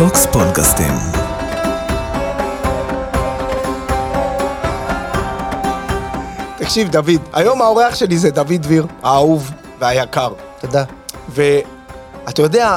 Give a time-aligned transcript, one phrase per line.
[0.00, 0.92] טוקס פודקאסטים.
[6.58, 10.32] תקשיב, דוד, היום האורח שלי זה דוד דביר, האהוב והיקר.
[10.60, 10.84] תודה.
[11.28, 12.76] ואתה יודע,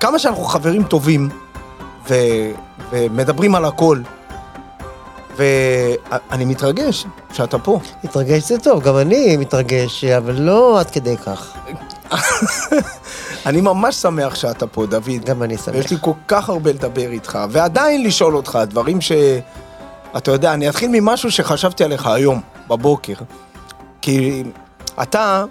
[0.00, 1.28] כמה שאנחנו חברים טובים,
[2.08, 2.14] ו...
[2.90, 4.00] ומדברים על הכל,
[5.36, 7.80] ואני מתרגש שאתה פה.
[8.04, 11.56] מתרגש זה טוב, גם אני מתרגש, אבל לא עד כדי כך.
[13.46, 15.24] אני ממש שמח שאתה פה, דוד.
[15.24, 15.74] גם אני שמח.
[15.74, 19.12] ויש לי כל כך הרבה לדבר איתך, ועדיין לשאול אותך דברים ש...
[20.16, 23.14] אתה יודע, אני אתחיל ממשהו שחשבתי עליך היום, בבוקר.
[24.02, 24.42] כי
[25.02, 25.44] אתה,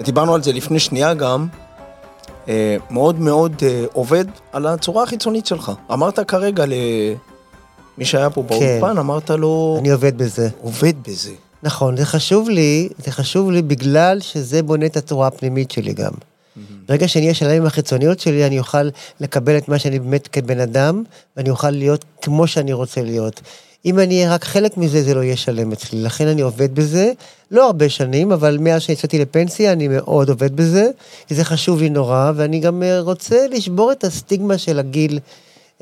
[0.00, 1.46] ודיברנו על זה לפני שנייה גם,
[2.48, 5.72] אה, מאוד מאוד אה, עובד על הצורה החיצונית שלך.
[5.92, 9.76] אמרת כרגע למי שהיה פה באולפן, אמרת לו...
[9.80, 10.48] אני עובד בזה.
[10.62, 11.32] עובד בזה.
[11.62, 16.12] נכון, זה חשוב לי, זה חשוב לי בגלל שזה בונה את הצורה הפנימית שלי גם.
[16.88, 18.88] ברגע שאני אהיה שלם עם החיצוניות שלי, אני אוכל
[19.20, 21.02] לקבל את מה שאני באמת כבן אדם,
[21.36, 23.40] ואני אוכל להיות כמו שאני רוצה להיות.
[23.84, 26.02] אם אני אהיה רק חלק מזה, זה לא יהיה שלם אצלי.
[26.02, 27.12] לכן אני עובד בזה,
[27.50, 30.90] לא הרבה שנים, אבל מאז שיצאתי לפנסיה, אני מאוד עובד בזה.
[31.30, 35.18] זה חשוב לי נורא, ואני גם אה, רוצה לשבור את הסטיגמה של הגיל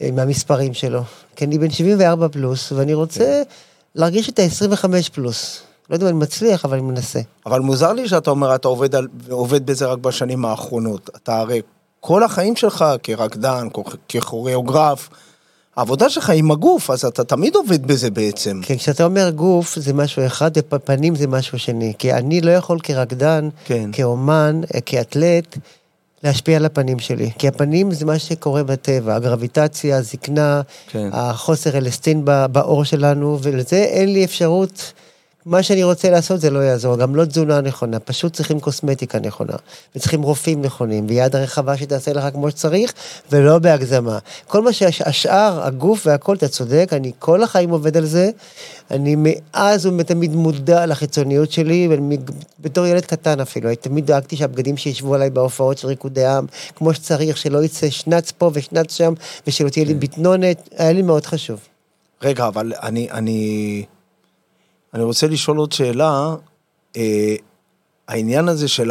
[0.02, 1.02] אה, מהמספרים שלו.
[1.36, 3.42] כי אני בן 74 פלוס, ואני רוצה
[3.94, 5.62] להרגיש את ה-25 פלוס.
[5.92, 7.20] לא יודע אם אני מצליח, אבל אני מנסה.
[7.46, 11.10] אבל מוזר לי שאתה אומר, אתה עובד, על, עובד בזה רק בשנים האחרונות.
[11.16, 11.62] אתה הרי
[12.00, 13.68] כל החיים שלך כרקדן,
[14.08, 15.08] ככוריאוגרף,
[15.76, 18.60] העבודה שלך עם הגוף, אז אתה תמיד עובד בזה בעצם.
[18.62, 21.92] כן, כשאתה אומר גוף זה משהו אחד, ופנים זה משהו שני.
[21.98, 23.90] כי אני לא יכול כרקדן, כן.
[23.92, 25.58] כאומן, כאתלט,
[26.24, 27.30] להשפיע על הפנים שלי.
[27.38, 31.08] כי הפנים זה מה שקורה בטבע, הגרביטציה, הזקנה, כן.
[31.12, 34.92] החוסר אלסטין בעור שלנו, ולזה אין לי אפשרות.
[35.46, 39.52] מה שאני רוצה לעשות זה לא יעזור, גם לא תזונה נכונה, פשוט צריכים קוסמטיקה נכונה,
[39.96, 42.92] וצריכים רופאים נכונים, ויד רחבה שתעשה לך כמו שצריך,
[43.32, 44.18] ולא בהגזמה.
[44.46, 48.30] כל מה שהשאר, הגוף והכל, אתה צודק, אני כל החיים עובד על זה,
[48.90, 51.88] אני מאז ומתמיד מודע לחיצוניות שלי,
[52.60, 56.46] בתור ילד קטן אפילו, אני תמיד דאגתי שהבגדים שישבו עליי בהופעות של ריקודי עם,
[56.76, 59.14] כמו שצריך, שלא יצא שנץ פה ושנץ שם,
[59.46, 61.60] ושלא תהיה לי בטנונת, היה לי מאוד חשוב.
[62.22, 63.84] רגע, אבל אני, אני...
[64.94, 66.34] אני רוצה לשאול עוד שאלה,
[66.96, 67.34] אה,
[68.08, 68.90] העניין הזה של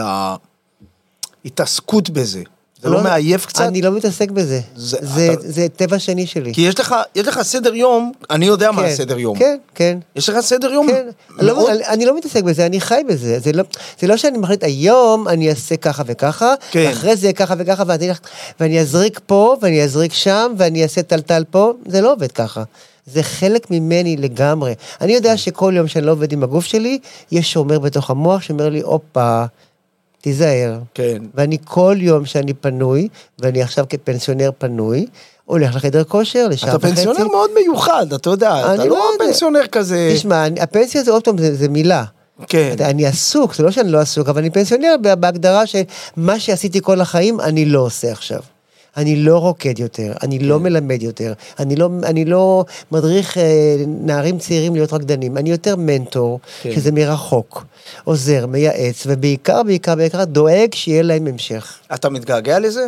[1.44, 2.44] ההתעסקות בזה,
[2.82, 3.62] זה לא, לא מעייף קצת?
[3.62, 5.42] אני לא מתעסק בזה, זה, זה, אתה...
[5.52, 6.54] זה טבע שני שלי.
[6.54, 9.38] כי יש לך, יש לך סדר יום, אני יודע כן, מה הסדר יום.
[9.38, 9.98] כן, כן.
[10.16, 10.88] יש לך סדר יום?
[10.88, 11.08] כן.
[11.30, 11.46] מאוד...
[11.46, 13.40] לא, אני, אני לא מתעסק בזה, אני חי בזה.
[13.40, 13.64] זה לא,
[14.00, 16.86] זה לא שאני מחליט, היום אני אעשה ככה וככה, כן.
[16.88, 18.10] ואחרי זה ככה וככה, ואני,
[18.60, 22.64] ואני אזריק פה, ואני אזריק שם, ואני אעשה טלטל פה, זה לא עובד ככה.
[23.06, 24.74] זה חלק ממני לגמרי.
[25.02, 27.00] אני יודע שכל יום שאני לא עובד עם הגוף שלי,
[27.32, 29.44] יש שומר בתוך המוח שאומר לי, הופה,
[30.22, 30.80] תיזהר.
[30.94, 31.18] כן.
[31.36, 33.08] ואני כל יום שאני פנוי,
[33.40, 35.06] ואני עכשיו כפנסיונר פנוי,
[35.46, 36.88] הולך לחדר כושר לשעה וחצי.
[36.88, 40.12] אתה פנסיונר מאוד מיוחד, אתה יודע, אתה לא, לא פנסיונר כזה...
[40.16, 42.04] תשמע, הפנסיה זה עוד פעם, זה, זה מילה.
[42.48, 42.76] כן.
[42.80, 45.82] אני עסוק, זה לא שאני לא עסוק, אבל אני פנסיונר בהגדרה של
[46.18, 48.40] מה שעשיתי כל החיים, אני לא עושה עכשיו.
[48.98, 50.64] אני לא רוקד יותר, אני לא כן.
[50.64, 56.40] מלמד יותר, אני לא, אני לא מדריך אה, נערים צעירים להיות רקדנים, אני יותר מנטור,
[56.62, 56.72] כן.
[56.72, 57.66] שזה מרחוק,
[58.04, 61.80] עוזר, מייעץ, ובעיקר, בעיקר, בעיקר דואג שיהיה להם המשך.
[61.94, 62.88] אתה מתגעגע לזה?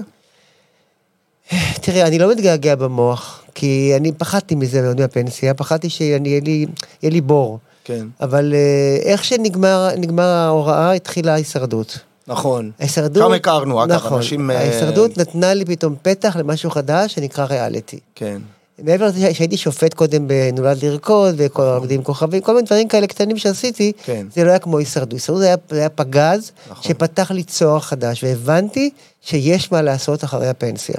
[1.81, 6.66] תראה, אני לא מתגעגע במוח, כי אני פחדתי מזה מאוד מהפנסיה, פחדתי שיהיה לי,
[7.03, 7.59] לי בור.
[7.84, 8.08] כן.
[8.22, 12.00] אבל אה, איך שנגמר ההוראה, התחילה ההישרדות.
[12.28, 12.72] נכון.
[12.80, 13.24] ההישרדות...
[13.28, 14.52] שם הכרנו, אגב, נכון, אנשים...
[14.52, 18.00] אה, ההישרדות נתנה לי פתאום פתח למשהו חדש שנקרא ריאליטי.
[18.16, 18.42] כן.
[18.80, 21.74] מעבר לזה שהייתי שופט קודם בנולד לרקוד, וכל נכון.
[21.74, 24.28] הרוקדים כוכבים, כל מיני דברים כאלה קטנים שעשיתי, כן.
[24.36, 25.14] זה לא היה כמו הישרדות.
[25.14, 26.84] הישרדות זה היה, זה היה פגז, נכון.
[26.84, 28.90] שפתח לי צוהר חדש, והבנתי
[29.22, 30.96] שיש מה לעשות אחרי הפנסיה.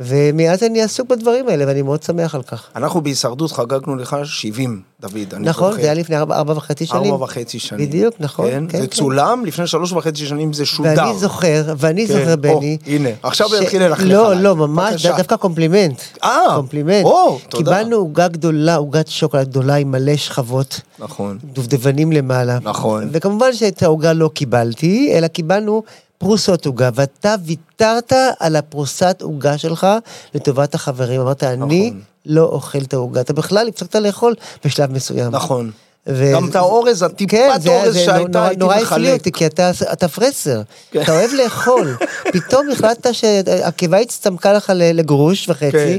[0.00, 2.66] ומאז אני עסוק בדברים האלה, ואני מאוד שמח על כך.
[2.76, 7.12] אנחנו בהישרדות חגגנו לך 70, דוד, אני נכון, זה היה לפני ארבע, ארבע וחצי שנים.
[7.12, 7.86] ארבע וחצי שנים.
[7.86, 8.46] בדיוק, נכון.
[8.50, 8.96] כן, כן, זה כן.
[8.96, 10.94] צולם, לפני שלוש וחצי שנים זה שודר.
[10.96, 12.78] ואני זוכר, ואני כן, זוכר, בני.
[12.86, 13.52] או, הנה, עכשיו ש...
[13.52, 14.42] יתחיל ללכלך לא, עליי.
[14.42, 16.00] לא, ממש, דווקא קומפלימנט.
[16.24, 17.04] אה, קומפלימנט.
[17.04, 17.64] או, תודה.
[17.64, 20.80] קיבלנו עוגה גדולה, עוגת שוקולד גדולה עם מלא שכבות.
[20.98, 21.38] נכון.
[21.44, 22.58] דובדבנים למעלה.
[22.62, 23.08] נכון.
[23.12, 25.82] וכמובן שאת העוגה לא קיבלתי, אלא קיבלנו
[26.20, 29.86] פרוסות עוגה, ואתה ויתרת על הפרוסת עוגה שלך
[30.34, 31.20] לטובת החברים.
[31.20, 31.62] אמרת, נכון.
[31.62, 31.92] אני
[32.26, 33.20] לא אוכל את העוגה.
[33.20, 34.34] אתה בכלל הפסקת לאכול
[34.64, 35.32] בשלב מסוים.
[35.32, 35.70] נכון.
[36.06, 36.32] ו...
[36.34, 38.58] גם את האורז, הטיפת כן, אורז שהייתה, הייתי מחלק.
[38.58, 41.02] נורא הפליא אותי, כי אתה, אתה פרסר, כן.
[41.02, 41.96] אתה אוהב לאכול.
[42.32, 45.98] פתאום החלטת שהקיבה הצטמקה לך לגרוש וחצי.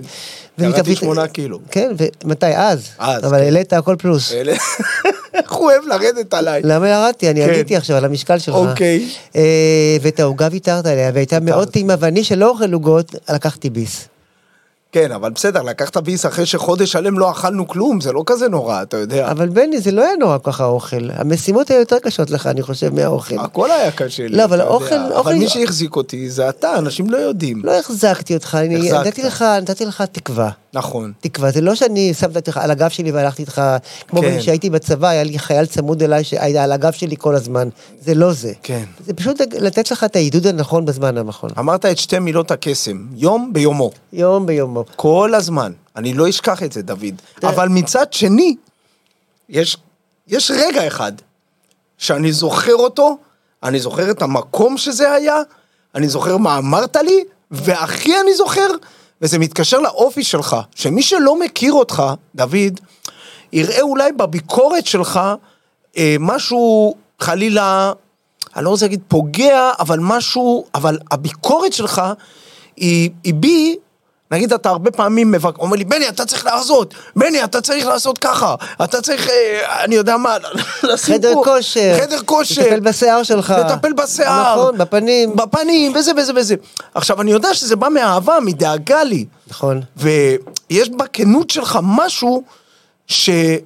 [0.57, 0.71] כן.
[0.71, 1.59] קראתי שמונה קילו.
[1.71, 1.91] כן,
[2.23, 2.45] ומתי?
[2.45, 2.87] אז.
[2.99, 3.43] אז, אבל כן.
[3.43, 4.31] העלית הכל פלוס.
[5.33, 6.61] איך הוא אוהב לרדת עליי.
[6.63, 7.29] למה ירדתי?
[7.29, 7.49] אני כן.
[7.49, 8.55] עליתי עכשיו על המשקל שלך.
[8.55, 9.09] אוקיי.
[9.35, 14.07] אה, ואת העוגה ויתרת עליה, והייתה מאוד טעימה, ואני שלא אוכל עוגות, לקחתי ביס.
[14.91, 18.81] כן, אבל בסדר, לקחת ביס אחרי שחודש שלם לא אכלנו כלום, זה לא כזה נורא,
[18.81, 19.31] אתה יודע.
[19.31, 21.09] אבל בני, זה לא היה נורא ככה האוכל.
[21.13, 23.39] המשימות היו יותר קשות לך, אני חושב, מהאוכל.
[23.39, 24.73] הכל היה קשה לי, לא, אבל אתה יודע.
[24.75, 27.61] אוכל- אבל אוכל- מי שהחזיק אותי זה אתה, אנשים לא יודעים.
[27.65, 28.91] לא החזקתי אותך, אני
[29.61, 30.49] נתתי לך תקווה.
[30.73, 31.11] נכון.
[31.21, 33.61] תקווה, זה לא שאני שמתי אותך על הגב שלי והלכתי איתך,
[34.07, 34.39] כמו כן.
[34.39, 37.69] כשהייתי בצבא, היה לי חייל צמוד אליי שהיה על הגב שלי כל הזמן.
[38.01, 38.53] זה לא זה.
[38.63, 38.83] כן.
[39.05, 41.49] זה פשוט לתת לך את העידוד הנכון בזמן הנכון.
[41.59, 43.91] אמרת את שתי מילות הקסם, יום ביומו.
[44.13, 44.83] יום ביומו.
[44.95, 45.71] כל הזמן.
[45.95, 47.05] אני לא אשכח את זה, דוד.
[47.39, 48.55] תראה- אבל מצד שני,
[49.49, 49.77] יש,
[50.27, 51.11] יש רגע אחד
[51.97, 53.17] שאני זוכר אותו,
[53.63, 55.35] אני זוכר את המקום שזה היה,
[55.95, 58.67] אני זוכר מה אמרת לי, והכי אני זוכר,
[59.21, 62.03] וזה מתקשר לאופי שלך, שמי שלא מכיר אותך,
[62.35, 62.79] דוד,
[63.53, 65.19] יראה אולי בביקורת שלך
[65.97, 67.93] אה, משהו, חלילה,
[68.55, 72.01] אני לא רוצה להגיד פוגע, אבל משהו, אבל הביקורת שלך
[72.75, 73.75] היא, היא בי,
[74.31, 75.57] נגיד אתה הרבה פעמים מבק...
[75.57, 79.95] אומר לי, בני, אתה צריך להרזות, בני, אתה צריך לעשות ככה, אתה צריך, אה, אני
[79.95, 80.37] יודע מה,
[80.83, 81.97] לשים חדר פה- כושר.
[82.01, 82.61] חדר כושר.
[82.61, 83.53] לטפל בשיער שלך.
[83.65, 84.55] לטפל בשיער.
[84.59, 85.35] נכון, בפנים.
[85.35, 86.55] בפנים, וזה וזה וזה.
[86.93, 89.25] עכשיו, אני יודע שזה בא מאהבה, מדאגה לי.
[89.47, 89.81] נכון.
[89.97, 92.43] ויש בכנות שלך משהו
[93.07, 93.61] שאני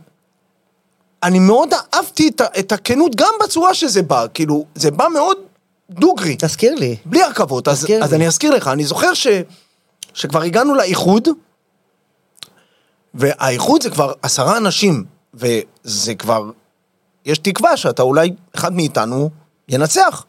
[1.40, 5.38] מאוד אהבתי את, את הכנות גם בצורה שזה בא, כאילו, זה בא מאוד
[5.90, 6.96] דוגרי, תזכיר לי.
[7.06, 7.68] בלי עכבות.
[7.68, 8.18] אז, תזכיר אז לי.
[8.18, 9.28] אני אזכיר לך, אני זוכר ש,
[10.16, 11.28] שכבר הגענו לאיחוד,
[13.14, 15.04] והאיחוד זה כבר עשרה אנשים,
[15.34, 16.52] וזה כבר,
[17.26, 19.30] יש תקווה שאתה אולי אחד מאיתנו
[19.70, 20.26] ינצח.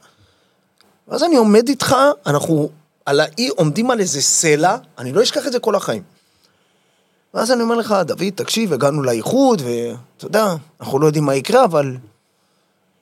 [1.08, 1.96] ואז אני עומד איתך,
[2.26, 2.68] אנחנו
[3.06, 6.02] על האי עומדים על איזה סלע, אני לא אשכח את זה כל החיים.
[7.34, 11.64] ואז אני אומר לך, דוד, תקשיב, הגענו לאיחוד, ואתה יודע, אנחנו לא יודעים מה יקרה,
[11.64, 11.96] אבל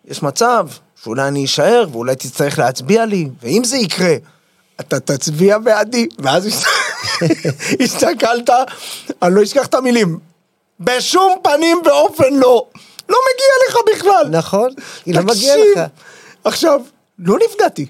[0.04, 0.68] יש מצב
[1.02, 4.14] שאולי אני אשאר, ואולי תצטרך להצביע לי, ואם זה יקרה,
[4.80, 6.08] אתה תצביע בעדי.
[6.18, 6.46] ואז
[7.82, 8.50] הסתכלת,
[9.22, 10.18] אני לא אשכח את המילים.
[10.80, 12.66] בשום פנים ואופן לא.
[13.08, 14.28] לא מגיע לך בכלל.
[14.30, 14.70] נכון.
[15.06, 15.80] היא לא מגיעה לך.
[16.44, 16.80] עכשיו,
[17.18, 17.86] לא נפגעתי.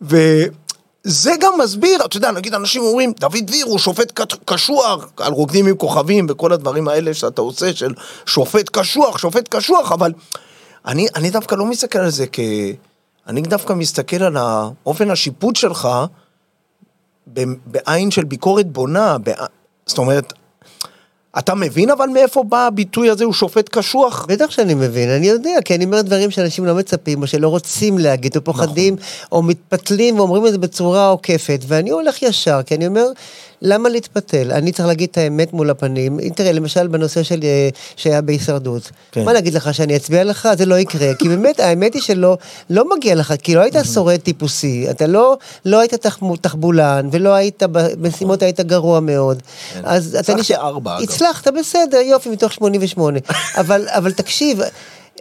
[0.00, 5.66] וזה גם מסביר, אתה יודע, נגיד אנשים אומרים, דוד דביר הוא שופט קשוח, על רוקדים
[5.66, 7.94] עם כוכבים וכל הדברים האלה שאתה עושה, של
[8.26, 10.12] שופט קשוח, שופט קשוח, אבל
[10.86, 12.40] אני, אני דווקא לא מסתכל על זה כ...
[13.28, 15.88] אני דווקא מסתכל על האופן השיפוט שלך
[17.66, 19.34] בעין של ביקורת בונה, בע...
[19.86, 20.32] זאת אומרת,
[21.38, 24.26] אתה מבין אבל מאיפה בא הביטוי הזה, הוא שופט קשוח?
[24.28, 27.98] בטח שאני מבין, אני יודע, כי אני אומר דברים שאנשים לא מצפים, או שלא רוצים
[27.98, 29.28] להגיד, או פוחדים, נכון.
[29.32, 33.06] או מתפתלים, ואומרים את זה בצורה עוקפת, ואני הולך ישר, כי אני אומר,
[33.62, 34.52] למה להתפתל?
[34.52, 36.18] אני צריך להגיד את האמת מול הפנים.
[36.34, 38.90] תראה, למשל בנושא של, אה, שהיה בהישרדות.
[39.12, 39.24] כן.
[39.24, 40.48] מה להגיד לך, שאני אצביע לך?
[40.58, 42.36] זה לא יקרה, כי באמת, האמת היא שלא
[42.70, 45.94] לא מגיע לך, כי לא היית שורד טיפוסי, אתה לא, לא היית
[46.40, 49.42] תחבולן, ולא היית, במשימות היית גרוע מאוד.
[49.84, 50.56] אז אתה נשאר...
[50.56, 51.02] ארבע, אגב.
[51.26, 53.18] הצלחת, בסדר, יופי, מתוך 88.
[53.60, 54.60] אבל, אבל תקשיב,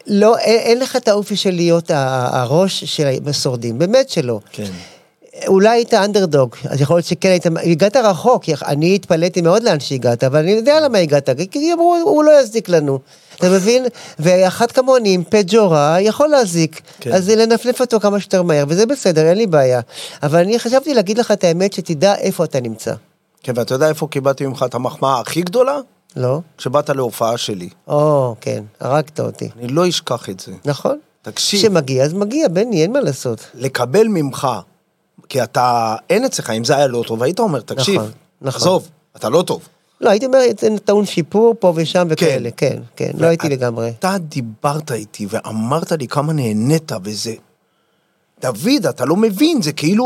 [0.08, 4.40] לא, אין, אין לך את האופי של להיות הראש של השורדים, באמת שלא.
[4.52, 4.72] כן.
[5.48, 10.24] אולי היית אנדרדוג, אז יכול להיות שכן היית, הגעת רחוק, אני התפלאתי מאוד לאן שהגעת,
[10.24, 13.00] אבל אני יודע למה הגעת, כי אמרו, הוא לא יזיק לנו.
[13.36, 13.86] אתה מבין?
[14.20, 16.82] ואחת כמוני עם פה ג'ורה יכול להזיק.
[17.00, 17.14] כן.
[17.14, 19.82] אז לנפנף אותו כמה שיותר מהר, וזה בסדר, אין לי בעיה.
[20.24, 22.94] אבל אני חשבתי להגיד לך את האמת, שתדע איפה אתה נמצא.
[23.44, 25.80] כן, ואתה יודע איפה קיבלתי ממך את המחמאה הכי גדולה?
[26.16, 26.40] לא?
[26.58, 27.70] כשבאת להופעה שלי.
[27.88, 29.50] או, כן, הרגת אותי.
[29.60, 30.52] אני לא אשכח את זה.
[30.66, 31.00] נכון?
[31.22, 31.60] תקשיב.
[31.60, 33.46] כשמגיע, אז מגיע, בני, אין מה לעשות.
[33.54, 34.48] לקבל ממך,
[35.30, 38.62] כי אתה, אין אצלך, אם זה היה לא טוב, היית אומר, תקשיב, נכון, נכון.
[38.62, 39.68] עזוב, אתה לא טוב.
[40.02, 43.90] לא, הייתי אומר, זה טעון שיפור פה ושם וכאלה, כן, כן, לא הייתי לגמרי.
[44.00, 47.34] אתה דיברת איתי ואמרת לי כמה נהנית וזה.
[48.42, 50.06] דוד, אתה לא מבין, זה כאילו...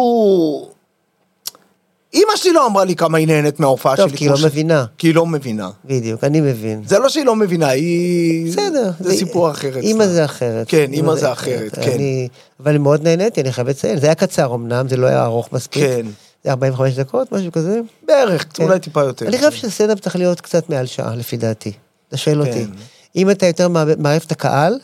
[2.13, 4.17] אמא שלי לא אמרה לי כמה היא נהנית מההופעה טוב, שלי.
[4.17, 4.85] כי היא לא ש- מבינה.
[4.97, 5.69] כי היא לא מבינה.
[5.85, 6.81] בדיוק, אני מבין.
[6.85, 8.51] זה לא שהיא לא מבינה, היא...
[8.51, 8.91] בסדר.
[8.99, 9.81] זה סיפור אחר אצלה.
[9.81, 10.67] אימא זה אחרת.
[10.69, 11.91] כן, אימא זה אחרת, כן.
[11.91, 12.27] אני-
[12.59, 13.99] אבל מאוד נהניתי, אני חייב לציין.
[13.99, 15.83] זה היה קצר אמנם, זה לא היה ארוך מספיק.
[15.83, 16.05] כן.
[16.43, 17.79] זה 45 דקות, משהו כזה.
[18.07, 18.63] בערך, כן.
[18.63, 19.27] אולי טיפה יותר.
[19.27, 21.71] אני חושב שסטנדאפ צריך להיות קצת מעל שעה, לפי דעתי.
[22.09, 22.51] אתה שואל אותי.
[22.65, 22.69] כן.
[23.15, 24.79] אם אתה יותר מערב את הקהל,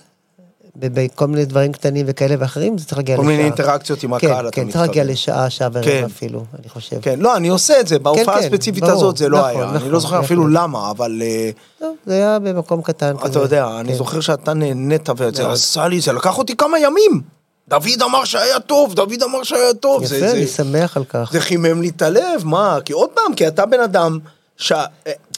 [0.76, 3.32] בכל מיני דברים קטנים וכאלה ואחרים, זה צריך להגיע כל לשעה.
[3.32, 5.14] מיני אינטראקציות עם כן, הקהל, אתה כן, צריך להגיע מתכוון.
[5.14, 6.04] לשעה, שעה ורבע כן.
[6.06, 6.98] אפילו, אני חושב.
[7.02, 8.84] כן, לא, אני עושה את זה, בהופעה כן, הספציפית.
[8.84, 10.60] הזאת זה לא נכון, היה, אני נכון, לא זוכר אפילו בהחלט.
[10.64, 13.30] למה, אבל אה, טוב, זה היה במקום קטן כזה.
[13.32, 13.96] אתה יודע, אני.
[13.96, 15.52] זוכר שאתה נהנית וזה.
[15.52, 17.22] עשה לי, זה לקח אותי כמה ימים.
[17.68, 20.04] דוד אמר שהיה טוב, דוד אמר שהיה טוב.
[20.04, 21.30] יפה, זה- אני שמח על כך.
[21.32, 22.78] זה חימם לי את הלב, מה?
[22.86, 24.20] כי עוד פעם, כי אתה בן אדם
[24.58, 24.74] ש...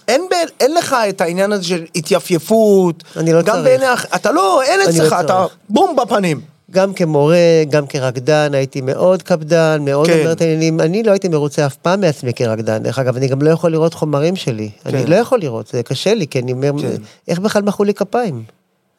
[0.07, 0.33] אין, ב...
[0.59, 3.03] אין לך את העניין הזה של התייפייפות.
[3.15, 3.65] אני לא גם צריך.
[3.65, 3.85] בעיני...
[4.15, 5.55] אתה לא, אין אני לא אצלך, אתה צריך.
[5.69, 6.41] בום בפנים.
[6.71, 10.19] גם כמורה, גם כרקדן, הייתי מאוד קפדן, מאוד כן.
[10.19, 10.79] אומר את העניינים.
[10.79, 13.93] אני לא הייתי מרוצה אף פעם מעצמי כרקדן, דרך אגב, אני גם לא יכול לראות
[13.93, 14.69] חומרים שלי.
[14.85, 15.11] אני כן.
[15.11, 16.95] לא יכול לראות, זה קשה לי, כי אני אומר, כן.
[17.27, 18.43] איך בכלל מחאו לי כפיים?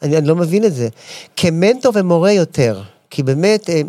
[0.03, 0.89] אני, אני לא מבין את זה.
[1.37, 3.83] כמנטור ומורה יותר, כי באמת, אה,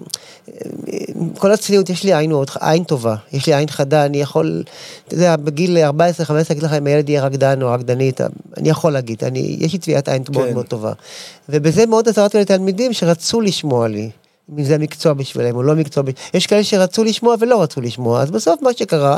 [0.48, 1.00] אה,
[1.38, 4.64] כל הצניעות, יש לי עין מאוד, עין טובה, יש לי עין חדה, אני יכול,
[5.08, 5.90] אתה יודע, בגיל 14-15
[6.50, 8.22] להגיד לך אם הילד יהיה רקדן או רקדנית,
[8.58, 10.54] אני יכול להגיד, אני, יש לי טביעת עין מאוד כן.
[10.54, 10.94] מאוד טובה.
[11.50, 14.10] ובזה מאוד עזרתי לתלמידים שרצו לשמוע לי.
[14.58, 16.04] אם זה המקצוע בשבילם או לא מקצוע.
[16.34, 19.18] יש כאלה שרצו לשמוע ולא רצו לשמוע, אז בסוף מה שקרה,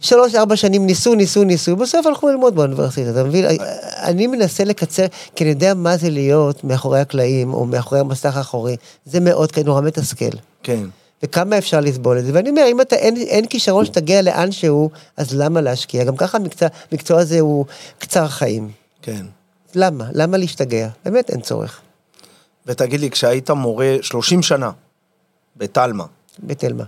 [0.00, 3.44] שלוש, ארבע שנים ניסו, ניסו, ניסו, בסוף הלכו ללמוד באוניברסיטה, אתה מבין?
[4.02, 8.76] אני מנסה לקצר, כי אני יודע מה זה להיות מאחורי הקלעים, או מאחורי המסך האחורי,
[9.04, 10.36] זה מאוד נורא מתסכל.
[10.62, 10.86] כן.
[11.22, 14.90] וכמה אפשר לסבול את זה, ואני אומר, אם אתה, אין, אין כישרון שתגיע לאן שהוא,
[15.16, 16.04] אז למה להשקיע?
[16.04, 17.64] גם ככה המקצוע, המקצוע הזה הוא
[17.98, 18.70] קצר חיים.
[19.02, 19.26] כן.
[19.74, 20.04] למה?
[20.12, 20.88] למה להשתגע?
[21.04, 21.80] באמת אין צורך.
[22.66, 24.70] ותגיד לי, כשהיית מורה 30 שנה
[25.56, 26.04] בתלמה,
[26.38, 26.84] בתלמה.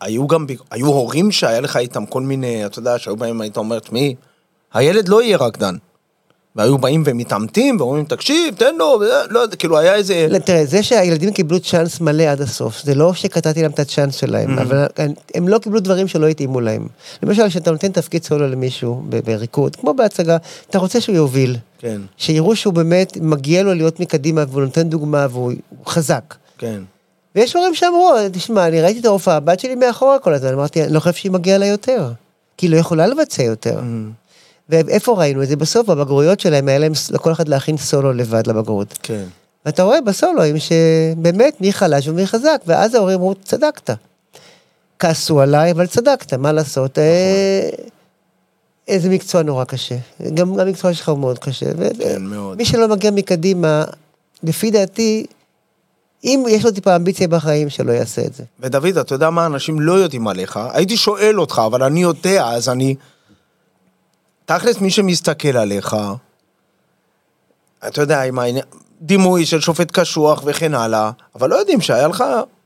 [0.00, 3.78] היו גם, היו הורים שהיה לך איתם כל מיני, אתה יודע, שהיו באים, היית אומר,
[3.78, 4.14] תשמעי,
[4.74, 5.76] הילד לא יהיה רקדן.
[6.56, 10.26] והיו באים ומתעמתים, ואומרים, תקשיב, תן לו, וזה", לא כאילו היה איזה...
[10.30, 14.14] לא, תראה, זה שהילדים קיבלו צ'אנס מלא עד הסוף, זה לא שקטעתי להם את הצ'אנס
[14.14, 14.62] שלהם, Mm-hmm.
[14.62, 14.86] אבל
[15.34, 16.86] הם לא קיבלו דברים שלא התאימו להם.
[17.22, 20.36] למשל, כשאתה נותן תפקיד סולו למישהו בריקוד, כמו בהצגה,
[20.70, 21.56] אתה רוצה שהוא יוביל.
[21.78, 26.34] כן, שיראו שהוא באמת, מגיע לו להיות מקדימה, והוא נותן דוגמה, והוא הוא חזק.
[26.58, 26.80] כן.
[27.34, 30.92] ויש הורים שאמרו, תשמע, אני ראיתי את ההופעה, הבת שלי מאחורה כל הזמן, אמרתי, אני
[30.92, 32.12] לא חושב שהיא מגיעה לה יותר.
[32.56, 33.78] כי היא לא יכולה לבצע יותר.
[33.78, 34.22] Mm-hmm.
[34.68, 35.56] ואיפה ראינו את זה?
[35.56, 38.98] בסוף, בבגרויות שלהם, היה להם לכל אחד להכין סולו לבד לבגרות.
[39.02, 39.24] כן.
[39.66, 43.90] ואתה רואה בסולואים שבאמת מי חלש ומי חזק, ואז ההורים אמרו, צדקת.
[44.98, 46.98] כעסו עליי, אבל צדקת, מה לעשות?
[46.98, 47.68] אה,
[48.88, 49.96] איזה מקצוע נורא קשה.
[50.34, 51.66] גם המקצוע שלך הוא מאוד קשה.
[51.98, 52.58] כן, מאוד.
[52.58, 53.84] מי שלא מגיע מקדימה,
[54.42, 55.26] לפי דעתי,
[56.24, 58.44] אם יש לו טיפה אמביציה בחיים, שלא יעשה את זה.
[58.60, 60.60] ודוד, אתה יודע מה אנשים לא יודעים עליך?
[60.72, 62.94] הייתי שואל אותך, אבל אני יודע, אז אני...
[64.44, 65.96] תכלס, מי שמסתכל עליך,
[67.88, 68.64] אתה יודע, עם העניין...
[69.02, 72.24] דימוי של שופט קשוח וכן הלאה, אבל לא יודעים שהיה לך,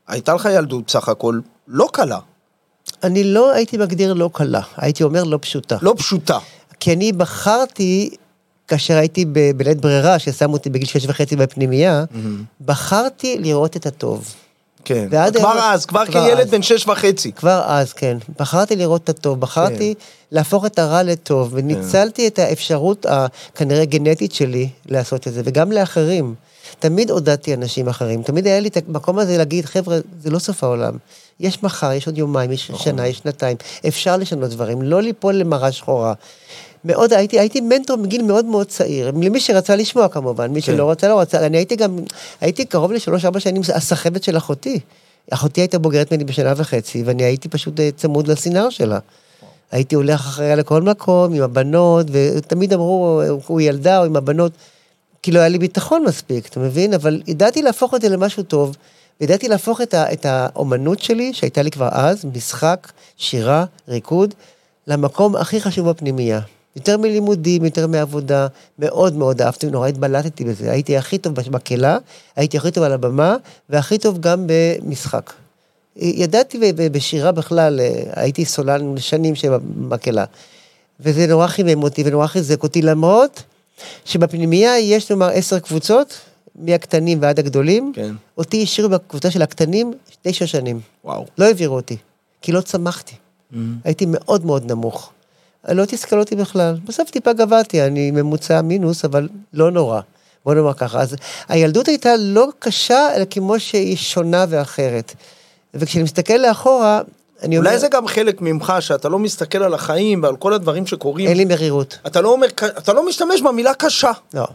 [0.09, 2.19] הייתה לך ילדות בסך הכל לא קלה,
[3.03, 5.77] אני לא הייתי מגדיר לא קלה, הייתי אומר לא פשוטה.
[5.83, 6.39] לא פשוטה.
[6.81, 8.11] כי אני בחרתי,
[8.69, 12.05] כאשר הייתי ב- בלית ברירה, ששמו אותי בגיל שש וחצי בפנימייה,
[12.65, 14.35] בחרתי לראות את הטוב.
[14.85, 15.09] כן.
[15.09, 15.19] כבר
[15.49, 16.51] היום- אז, כבר כבר כילד אז.
[16.51, 17.33] בן שש וחצי.
[17.33, 18.19] כבר אז, כן.
[18.39, 19.95] בחרתי לראות את הטוב, בחרתי
[20.33, 26.35] להפוך את הרע לטוב, וניצלתי את האפשרות הכנראה גנטית שלי לעשות את זה, וגם לאחרים.
[26.79, 30.65] תמיד עודדתי אנשים אחרים, תמיד היה לי את המקום הזה להגיד, חבר'ה, זה לא סוף
[30.65, 30.97] העולם.
[31.41, 33.57] יש מחר, יש עוד יומיים, יש שנה, יש שנתיים,
[33.89, 36.13] אפשר לשנות דברים, לא ליפול למראה שחורה.
[36.85, 41.09] מאוד, הייתי, הייתי מנטור מגיל מאוד מאוד צעיר, למי שרצה לשמוע כמובן, מי שלא רצה
[41.09, 41.99] לא רצה, אני הייתי גם,
[42.41, 44.81] הייתי קרוב לשלוש-ארבע שנים הסחבת של אחותי.
[45.31, 48.99] אחותי הייתה בוגרת ממני בשנה וחצי, ואני הייתי פשוט אה, צמוד לסינר שלה.
[49.71, 54.53] הייתי הולך אחריה לכל מקום עם הבנות, ותמיד אמרו, הוא ילדה או עם הבנות,
[55.23, 56.95] כי לא היה לי ביטחון מספיק, אתה מבין?
[56.95, 58.77] אבל ידעתי להפוך את זה למשהו טוב,
[59.21, 64.35] וידעתי להפוך את, ה, את האומנות שלי, שהייתה לי כבר אז, משחק, שירה, ריקוד,
[64.87, 66.41] למקום הכי חשוב בפנימייה.
[66.77, 68.47] יותר מלימודים, יותר מעבודה,
[68.79, 70.73] מאוד מאוד אהבתי, נורא התבלטתי בזה.
[70.73, 71.99] הייתי הכי טוב במקהלה,
[72.37, 73.37] הייתי הכי טוב על הבמה,
[73.71, 75.33] והכי טוב גם במשחק.
[75.97, 80.25] ידעתי בשירה בכלל, אה, הייתי סולן שנים שבמקהלה.
[81.01, 83.43] וזה נורא חימם אותי ונורא חיזק אותי, למרות
[84.05, 86.19] שבפנימייה יש נאמר עשר קבוצות,
[86.59, 87.93] מהקטנים ועד הגדולים.
[87.95, 88.15] כן.
[88.39, 90.81] אותי השאירו בקבוצה של הקטנים תשע שנים.
[91.05, 91.25] וואו.
[91.39, 91.97] לא העבירו אותי,
[92.43, 93.15] כי לא צמחתי.
[93.15, 93.57] Mm-hmm.
[93.85, 95.11] הייתי מאוד מאוד נמוך.
[95.69, 96.77] לא תסכל אותי בכלל.
[96.85, 100.01] בסוף טיפה גבהתי, אני ממוצע מינוס, אבל לא נורא.
[100.45, 101.01] בוא נאמר ככה.
[101.01, 101.17] אז
[101.49, 105.15] הילדות הייתה לא קשה, אלא כמו שהיא שונה ואחרת.
[105.75, 107.01] וכשאני מסתכל לאחורה,
[107.43, 110.87] אני אומר, אולי זה גם חלק ממך, שאתה לא מסתכל על החיים ועל כל הדברים
[110.87, 111.29] שקורים.
[111.29, 111.99] אין לי מרירות.
[112.07, 112.47] אתה לא אומר,
[112.79, 114.11] אתה לא משתמש במילה קשה.
[114.35, 114.47] לא,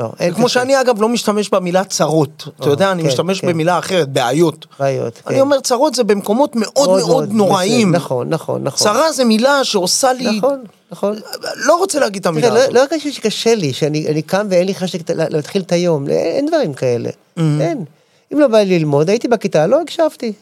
[0.00, 0.48] לא, אין כמו.
[0.48, 2.48] שאני אגב לא משתמש במילה צרות.
[2.60, 3.46] אתה יודע, אני כן, משתמש כן.
[3.48, 4.66] במילה אחרת, בעיות.
[4.78, 5.40] בעיות, אני כן.
[5.40, 7.72] אומר צרות זה במקומות מאוד מאוד נוראים.
[7.88, 7.92] מסוים.
[7.94, 8.78] נכון, נכון, נכון.
[8.78, 10.38] צרה זה מילה שעושה לי...
[10.38, 10.58] נכון,
[10.92, 11.16] נכון.
[11.56, 12.74] לא רוצה להגיד את המילה תראה, לא- הזאת.
[12.74, 16.16] לא הרגשתי שקשה לי, שאני אני קם ואין לי חשק לה- להתחיל את היום, אין
[16.16, 17.40] אין דברים כאלה, Mm-hmm.
[17.60, 17.84] אין.
[18.32, 20.32] אם לא בא לי ללמוד, הייתי בכיתה, לא הקשבתי.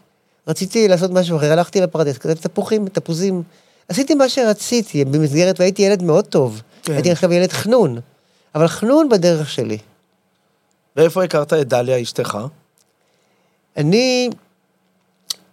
[0.48, 3.42] רציתי לעשות משהו אחר, הלכתי לפרדס, כתבתי תפוחים, תפוזים.
[3.88, 6.62] עשיתי מה שרציתי במסגרת, והייתי ילד מאוד טוב.
[6.82, 6.92] כן.
[6.92, 7.98] הייתי עכשיו ילד חנון,
[8.54, 9.78] אבל חנון בדרך שלי.
[10.96, 12.38] ואיפה הכרת את דליה אשתך?
[13.76, 14.30] אני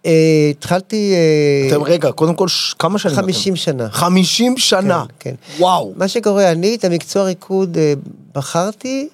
[0.05, 0.11] אה,
[0.51, 1.13] התחלתי...
[1.13, 3.15] אה, אתם רגע, קודם כל, ש- כמה שנים?
[3.15, 3.21] אתם?
[3.25, 3.89] 50 שנה.
[3.89, 5.03] 50 שנה.
[5.19, 5.93] כן, וואו.
[5.97, 7.93] מה שקורה, אני את המקצוע ריקוד אה,
[8.33, 9.09] בחרתי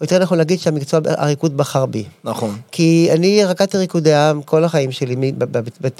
[0.00, 2.04] או יותר נכון להגיד שהמקצוע הריקוד בחר בי.
[2.24, 2.56] נכון.
[2.72, 5.32] כי אני רקדתי ריקודי עם כל החיים שלי,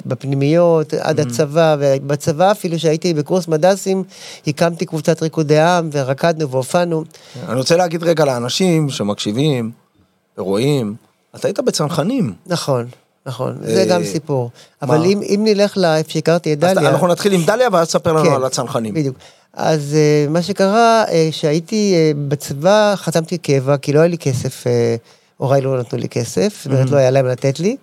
[0.05, 4.03] בפנימיות, עד הצבא, ובצבא אפילו שהייתי בקורס מדסים,
[4.47, 7.03] הקמתי קבוצת ריקודי עם, ורקדנו והופענו.
[7.47, 9.71] אני רוצה להגיד רגע לאנשים שמקשיבים
[10.37, 10.95] ורואים,
[11.35, 12.33] אתה היית בצנחנים.
[12.47, 12.87] נכון,
[13.25, 14.49] נכון, אה, זה גם סיפור.
[14.81, 15.05] אבל?
[15.05, 16.89] אם, נלך לאיפה שהכרתי את דליה...
[16.89, 18.93] אנחנו נתחיל עם דליה ואז תספר לנו כן, על הצנחנים.
[18.93, 19.15] בדיוק.
[19.53, 24.63] אז uh, מה שקרה, uh, שהייתי uh, בצבא, חתמתי קבע, כי לא היה לי כסף,
[25.37, 27.77] הוריי לא נתנו לי כסף, זאת אומרת לא היה להם לתת לי.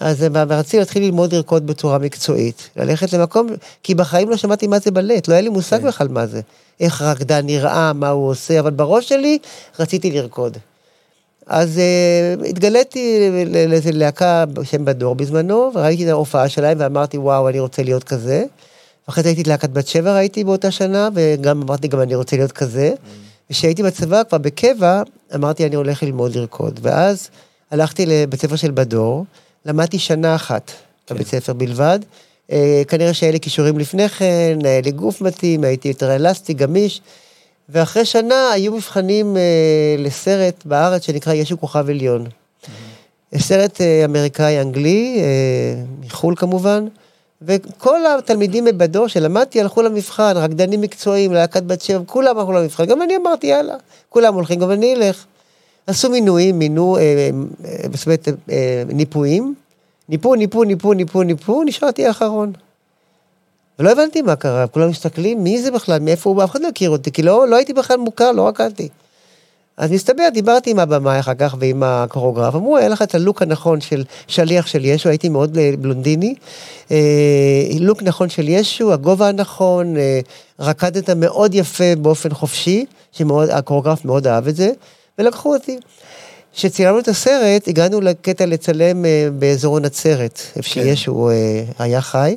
[0.00, 3.46] אז ורציתי להתחיל ללמוד לרקוד בצורה מקצועית, ללכת למקום,
[3.82, 5.86] כי בחיים לא שמעתי מה זה בלט, לא היה לי מושג כן.
[5.86, 6.40] בכלל מה זה.
[6.80, 9.38] איך רקדן נראה, מה הוא עושה, אבל בראש שלי
[9.78, 10.56] רציתי לרקוד.
[11.46, 11.80] אז
[12.40, 13.30] uh, התגליתי
[13.68, 18.44] לאיזה להקה בשם בדור בזמנו, וראיתי את ההופעה שלהם ואמרתי, וואו, אני רוצה להיות כזה.
[19.08, 22.52] ואחרי זה הייתי להקת בת שבע ראיתי באותה שנה, וגם אמרתי, גם אני רוצה להיות
[22.52, 22.94] כזה.
[23.50, 25.02] וכשהייתי בצבא, כבר בקבע,
[25.34, 26.80] אמרתי, אני הולך ללמוד לרקוד.
[26.82, 27.28] ואז
[27.70, 29.24] הלכתי לבית ספר של בדור,
[29.66, 30.70] למדתי שנה אחת
[31.10, 31.98] בבית ספר בלבד.
[32.52, 37.00] אה, כנראה שהיה לי כישורים לפני כן, היה לי גוף מתאים, הייתי יותר אלסטי, גמיש.
[37.68, 39.42] ואחרי שנה היו מבחנים אה,
[39.98, 42.26] לסרט בארץ שנקרא ישו כוכב עליון.
[43.38, 46.86] סרט אה, אמריקאי-אנגלי, אה, מחו"ל כמובן,
[47.42, 53.02] וכל התלמידים בדור שלמדתי הלכו למבחן, רקדנים מקצועיים, להקת בת שבע, כולם הלכו למבחן, גם
[53.02, 53.74] אני אמרתי יאללה,
[54.08, 55.24] כולם הולכים, גם אני אלך.
[55.86, 57.02] עשו מינויים, מינו, אה,
[57.64, 59.54] אה, זאת אומרת, אה, ניפויים,
[60.08, 62.52] ניפו, ניפו, ניפו, ניפו, ניפו, נשארתי האחרון.
[63.78, 66.90] ולא הבנתי מה קרה, כולם מסתכלים, מי זה בכלל, מאיפה הוא, אף אחד לא הכיר
[66.90, 68.88] אותי, כי לא, לא הייתי בכלל מוכר, לא רקדתי.
[69.76, 73.80] אז מסתבר, דיברתי עם הבמאי אחר כך ועם הקוריאוגרף, אמרו, היה לך את הלוק הנכון
[73.80, 76.34] של שליח של ישו, הייתי מאוד בלונדיני,
[76.90, 76.96] אה,
[77.80, 80.20] לוק נכון של ישו, הגובה הנכון, אה,
[80.60, 84.70] רקדת מאוד יפה באופן חופשי, שהקוריאוגרף מאוד אהב את זה,
[85.18, 85.78] ולקחו אותי.
[86.54, 90.82] כשצילמנו את הסרט, הגענו לקטע לצלם אה, באזור נצרת, איפה כן.
[90.82, 92.36] שישו אה, היה חי.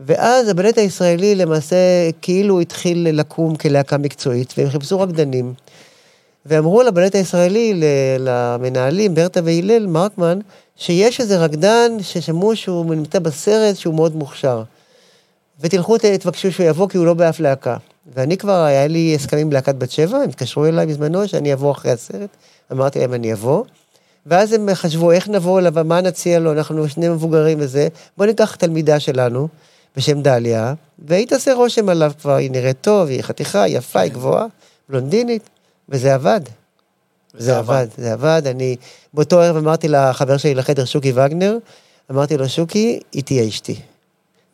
[0.00, 1.76] ואז הבלט הישראלי למעשה
[2.22, 5.54] כאילו התחיל לקום כלהקה מקצועית, והם חיפשו רקדנים.
[6.46, 7.80] ואמרו לבלט הישראלי,
[8.18, 10.38] למנהלים, ברטה והלל מרקמן,
[10.76, 14.62] שיש איזה רקדן ששמעו שהוא נמצא בסרט שהוא מאוד מוכשר.
[15.60, 17.76] ותלכו תבקשו שהוא יבוא כי הוא לא באף להקה.
[18.14, 21.72] ואני כבר, היה לי הסכמים עם להקת בת שבע, הם התקשרו אליי בזמנו שאני אבוא
[21.72, 22.30] אחרי הסרט,
[22.72, 23.64] אמרתי להם אני אבוא.
[24.26, 28.54] ואז הם חשבו איך נבוא אליו, מה נציע לו, אנחנו שני מבוגרים וזה, בוא ניקח
[28.54, 29.48] תלמידה שלנו,
[29.96, 34.46] בשם דליה, והיא תעשה רושם עליו כבר, היא נראית טוב, היא חתיכה, יפה, היא גבוהה,
[34.88, 35.42] בלונדינית,
[35.88, 36.40] וזה עבד.
[37.38, 38.42] זה עבד, זה עבד.
[38.46, 38.76] אני
[39.14, 41.58] באותו ערב אמרתי לחבר שלי לחדר, שוקי וגנר,
[42.10, 43.76] אמרתי לו, שוקי, היא תהיה אשתי.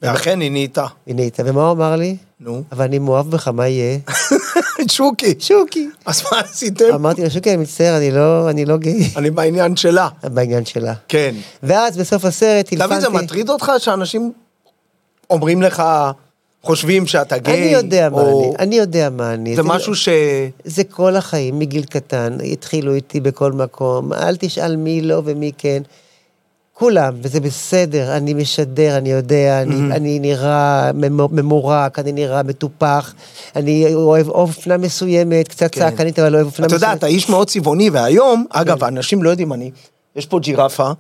[0.03, 0.87] ואכן היא נהייתה.
[1.07, 2.17] היא נהייתה, ומה הוא אמר לי?
[2.41, 2.63] נו.
[2.73, 3.99] אבל אני מאוהב בך, מה יהיה?
[4.89, 5.35] שוקי.
[5.39, 5.89] שוקי.
[6.07, 6.85] אז מה עשיתם?
[6.95, 9.11] אמרתי לו, שוקי, אני מצטער, אני לא, אני לא גיי.
[9.17, 10.09] אני בעניין שלה.
[10.23, 10.95] בעניין שלה.
[11.09, 11.35] כן.
[11.63, 12.95] ואז בסוף הסרט טילפנתי.
[12.95, 14.33] דוד, זה מטריד אותך שאנשים
[15.31, 15.83] אומרים לך,
[16.63, 17.63] חושבים שאתה גיי?
[17.63, 19.57] אני יודע מה או- אני, אני יודע מה אני.
[19.57, 20.09] זה משהו ש...
[20.65, 25.83] זה כל החיים, מגיל קטן, התחילו איתי בכל מקום, אל תשאל מי לא ומי כן.
[26.73, 33.15] כולם, וזה בסדר, אני משדר, אני יודע, אני, אני נראה ממ- ממורק, אני נראה מטופח,
[33.57, 35.81] אני אוהב אופנה מסוימת, קצת כן.
[35.81, 36.99] צעקנית, אבל אוהב אופנה אתה יודע, מסוימת.
[36.99, 38.59] אתה איש מאוד צבעוני, והיום, כן.
[38.59, 39.71] אגב, אנשים לא יודעים, אני,
[40.17, 40.91] יש פה ג'ירפה,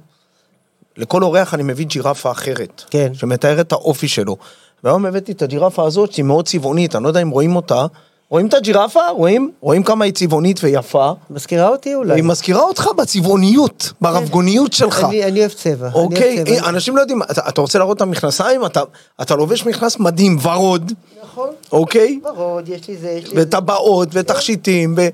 [0.96, 3.14] לכל אורח אני מביא ג'ירפה אחרת, כן.
[3.14, 4.37] שמתארת את האופי שלו.
[4.85, 7.87] והיום הבאתי את הג'ירפה הזאת, שהיא מאוד צבעונית, אני לא יודע אם רואים אותה.
[8.31, 9.01] רואים את הג'ירפה?
[9.16, 9.51] רואים?
[9.61, 11.12] רואים כמה היא צבעונית ויפה?
[11.31, 12.14] מזכירה אותי אולי.
[12.14, 15.05] היא מזכירה אותך בצבעוניות, ברבגוניות שלך.
[15.05, 15.87] אני, אני אוהב צבע.
[15.87, 16.55] אני אוהב אוקיי, צבע.
[16.55, 18.66] אה, אנשים לא יודעים, אתה, אתה רוצה להראות את המכנסיים?
[18.66, 18.83] אתה,
[19.23, 22.21] אתה לובש מכנס מדהים, ורוד, נכון, אוקיי?
[22.25, 23.43] ורוד, יש לי זה, יש לי זה.
[23.43, 25.09] וטבעות, ותכשיטים, ו...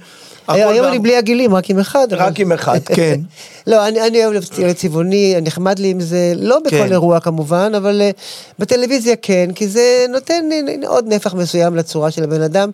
[0.48, 2.06] היום אני בלי עגילים, רק עם אחד.
[2.10, 3.20] רק עם אחד, כן.
[3.66, 6.92] לא, אני, אני אוהב צבעוני, נחמד לי עם זה, לא בכל כן.
[6.92, 8.20] אירוע כמובן, אבל uh,
[8.58, 10.44] בטלוויזיה כן, כי זה נותן
[10.86, 12.70] עוד נפח מסוים לצורה של הבן אדם,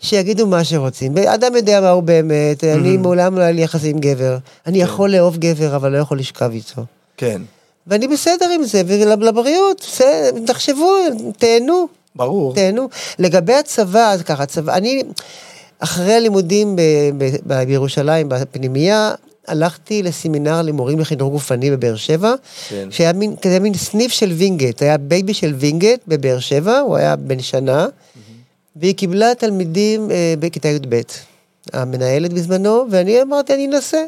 [0.00, 1.18] שיגידו מה שרוצים.
[1.18, 4.36] אדם יודע מה הוא באמת, אני מעולם לא היה לי יחסי עם גבר.
[4.66, 6.82] אני יכול לאהוב גבר, אבל לא יכול לשכב איתו.
[7.16, 7.42] כן,
[7.86, 10.00] ואני בסדר עם זה, ולבריאות,
[10.46, 10.96] תחשבו,
[11.38, 11.86] תהנו.
[12.16, 12.54] ברור.
[12.54, 12.88] תהנו.
[13.18, 15.02] לגבי הצבא, אז ככה, צבא, אני,
[15.84, 16.80] אחרי הלימודים ב,
[17.18, 19.14] ב, ב, בירושלים, בפנימייה,
[19.46, 22.34] הלכתי לסמינר למורים לחינוך גופני בבאר שבע,
[22.68, 22.88] כן.
[22.90, 27.16] שהיה מין, כזה מין סניף של וינגייט, היה בייבי של וינגייט בבאר שבע, הוא היה
[27.16, 27.86] בן שנה,
[28.76, 31.00] והיא קיבלה תלמידים אה, בכיתה י"ב,
[31.72, 34.04] המנהלת בזמנו, ואני אמרתי, אני אנסה.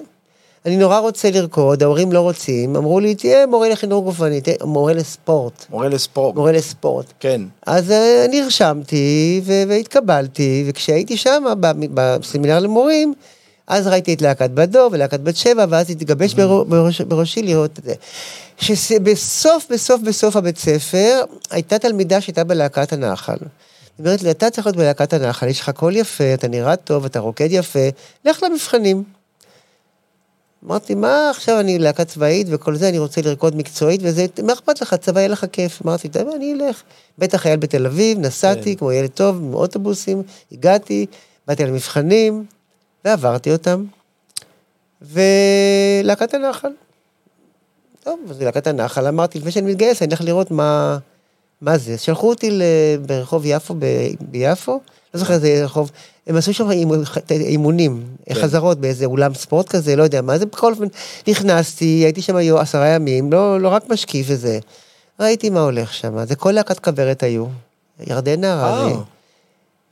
[0.66, 4.92] אני נורא רוצה לרקוד, ההורים לא רוצים, אמרו לי, תהיה מורה לחינוך גופני, תהיה מורה
[4.92, 6.34] לספורט, מורה לספורט.
[6.34, 7.06] מורה לספורט.
[7.20, 7.40] כן.
[7.66, 11.44] אז אה, נרשמתי ו- והתקבלתי, וכשהייתי שם
[11.94, 13.14] בסמינר למורים,
[13.66, 17.78] אז ראיתי את להקת בת דור ולהקת בת שבע, ואז התגבש ברו- בראש, בראשי לראות
[17.78, 17.94] את זה.
[18.58, 23.36] שבסוף, בסוף, בסוף הבית ספר, הייתה תלמידה שהייתה בלהקת הנחל.
[23.98, 27.04] היא אומרת לי, אתה צריך להיות בלהקת הנחל, יש לך קול יפה, אתה נראה טוב,
[27.04, 27.88] אתה רוקד יפה,
[28.24, 29.15] לך למבחנים.
[30.66, 34.80] אמרתי, מה עכשיו אני להקה צבאית וכל זה, אני רוצה לרקוד מקצועית וזה, מה אכפת
[34.80, 35.82] לך, צבא יהיה לך כיף.
[35.84, 36.82] אמרתי, טוב, אני אלך.
[37.18, 38.78] בטח חייל בתל אביב, נסעתי כן.
[38.78, 41.06] כמו ילד טוב, עם אוטובוסים, הגעתי,
[41.48, 42.44] באתי למבחנים,
[43.04, 43.84] ועברתי אותם.
[45.02, 46.68] ולהקת הנחל.
[48.04, 50.98] טוב, אז להקת הנחל, אמרתי, לפני שאני מתגייס, אני אלך לראות מה,
[51.60, 51.98] מה זה.
[51.98, 52.62] שלחו אותי ל-
[53.06, 53.84] ברחוב יפו, ב,
[54.20, 54.80] ביפו,
[55.14, 55.90] לא זוכר איזה רחוב,
[56.26, 56.92] הם עשו שם אימ-
[57.30, 58.34] אימונים, כן.
[58.34, 60.84] חזרות באיזה אולם ספורט כזה, לא יודע מה זה, בכל אופן,
[61.28, 64.58] נכנסתי, הייתי שם היו עשרה ימים, לא, לא רק משקיף וזה.
[65.20, 67.44] ראיתי מה הולך שם, זה כל להקת כוורת היו.
[68.06, 68.98] ירדנה הררי, אה.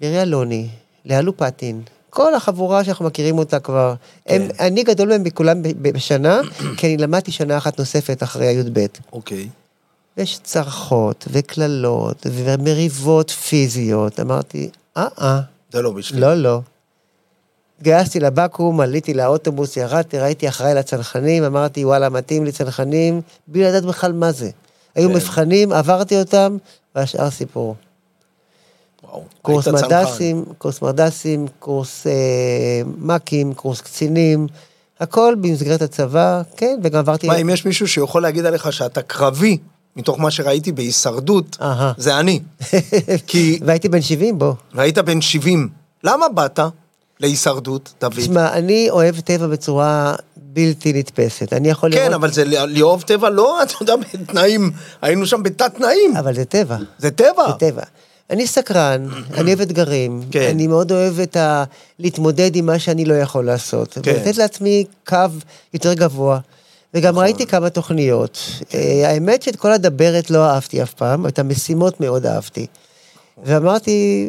[0.00, 0.68] מירי אלוני,
[1.04, 3.94] לאה לופטין, כל החבורה שאנחנו מכירים אותה כבר.
[4.28, 4.42] כן.
[4.42, 6.40] הם, אני גדול מהם מכולם בשנה,
[6.76, 8.86] כי אני למדתי שנה אחת נוספת אחרי הי"ב.
[9.12, 9.48] אוקיי.
[10.16, 14.20] ויש צרחות, וקללות, ומריבות פיזיות.
[14.20, 15.40] אמרתי, אה אה,
[15.74, 16.20] זה לא בשביל.
[16.20, 16.60] לא לא.
[17.78, 23.84] התגייסתי לבקו"ם, עליתי לאוטובוס, ירדתי, ראיתי אחראי לצנחנים, אמרתי, וואלה, מתאים לי צנחנים, בלי לדעת
[23.84, 24.50] בכלל מה זה.
[24.94, 25.14] היו כן.
[25.14, 26.56] מבחנים, עברתי אותם,
[26.94, 27.76] והשאר סיפור.
[29.02, 29.24] וואו.
[29.42, 29.68] קורס.
[29.68, 34.46] מדסים, קורס מדסים, קורס אה, מ"כים, קורס קצינים,
[35.00, 37.26] הכל במסגרת הצבא, כן, וגם עברתי...
[37.26, 39.58] מה, אם יש מישהו שיכול להגיד עליך שאתה קרבי,
[39.96, 41.92] מתוך מה שראיתי בהישרדות, אהה.
[41.96, 42.40] זה אני.
[43.26, 44.54] כי והייתי בן 70 בו.
[44.74, 45.68] והיית בן 70.
[46.04, 46.60] למה באת
[47.20, 48.14] להישרדות, דוד?
[48.16, 51.52] תשמע, אני אוהב טבע בצורה בלתי נתפסת.
[51.52, 52.04] אני יכול לראות...
[52.04, 54.70] כן, אבל זה לאהוב טבע לא, אתה יודע, בתנאים,
[55.02, 56.16] היינו שם בתת תנאים.
[56.16, 56.76] אבל זה טבע.
[56.98, 57.46] זה טבע.
[57.46, 57.82] זה טבע.
[58.30, 59.06] אני סקרן,
[59.38, 60.48] אני אוהב אתגרים, כן.
[60.50, 61.64] אני מאוד אוהב את ה...
[61.98, 63.98] להתמודד עם מה שאני לא יכול לעשות.
[64.02, 64.12] כן.
[64.16, 65.16] ולתת לעצמי קו
[65.74, 66.38] יותר גבוה.
[66.94, 67.24] וגם נכון.
[67.24, 68.38] ראיתי כמה תוכניות.
[68.74, 72.66] אה, האמת שאת כל הדברת לא אהבתי אף פעם, את המשימות מאוד אהבתי.
[73.44, 74.28] ואמרתי,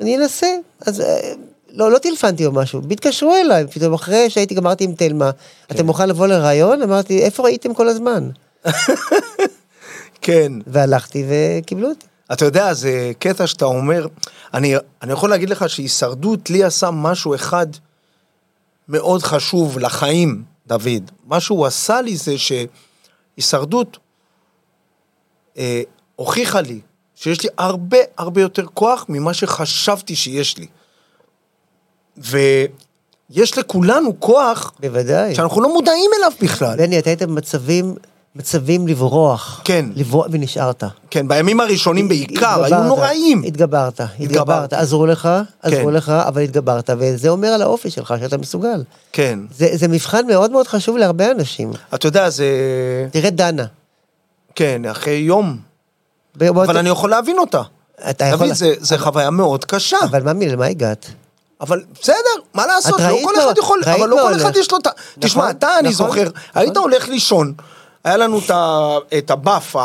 [0.00, 0.46] אני אנסה.
[0.86, 1.32] אז אה,
[1.72, 5.74] לא, לא טילפנתי או משהו, והתקשרו אליי, פתאום אחרי שהייתי גמרתי עם תלמה, כן.
[5.74, 6.82] אתם מוכן לבוא לראיון?
[6.82, 8.30] אמרתי, איפה ראיתם כל הזמן?
[10.22, 10.52] כן.
[10.66, 12.06] והלכתי וקיבלו אותי.
[12.32, 14.06] אתה יודע, זה קטע שאתה אומר,
[14.54, 17.66] אני, אני יכול להגיד לך שהישרדות לי עשה משהו אחד
[18.88, 21.10] מאוד חשוב לחיים, דוד.
[21.26, 23.98] מה שהוא עשה לי זה שהישרדות
[25.58, 25.82] אה,
[26.16, 26.80] הוכיחה לי
[27.14, 30.66] שיש לי הרבה הרבה יותר כוח ממה שחשבתי שיש לי.
[32.16, 35.34] ויש לכולנו כוח בוודאי.
[35.34, 36.76] שאנחנו לא מודעים אליו בכלל.
[36.76, 37.94] בני, אתה היית במצבים,
[38.36, 39.60] מצבים לברוח.
[39.64, 39.86] כן.
[39.96, 40.84] לברוח, ונשארת.
[41.10, 43.42] כן, בימים הראשונים בעיקר, היו התגברת, נוראים.
[43.46, 44.72] התגברת, התגברת.
[44.72, 45.28] עזרו לך,
[45.62, 45.92] עזרו כן.
[45.92, 48.82] לך, אבל התגברת, וזה אומר על האופי שלך, שאתה מסוגל.
[49.12, 49.38] כן.
[49.56, 51.70] זה, זה מבחן מאוד מאוד חשוב להרבה אנשים.
[51.94, 52.46] אתה יודע, זה...
[53.10, 53.64] תראה דנה.
[54.54, 55.56] כן, אחרי יום.
[56.36, 57.62] בוא- אבל אני יכול להבין אותה.
[58.10, 58.46] אתה יכול...
[58.46, 59.96] דוד, זה, זה חוויה מאוד קשה.
[60.04, 61.06] אבל ממי, למה הגעת?
[61.60, 62.14] אבל בסדר,
[62.54, 64.36] מה לעשות, לא כל אחד יכול, אבל לא כל.
[64.36, 64.90] אחד יש לו את ה...
[65.18, 67.52] תשמע, אתה, אני נכון, זוכר, היית הולך לישון,
[68.04, 68.40] היה לנו
[69.18, 69.76] את ה Buff,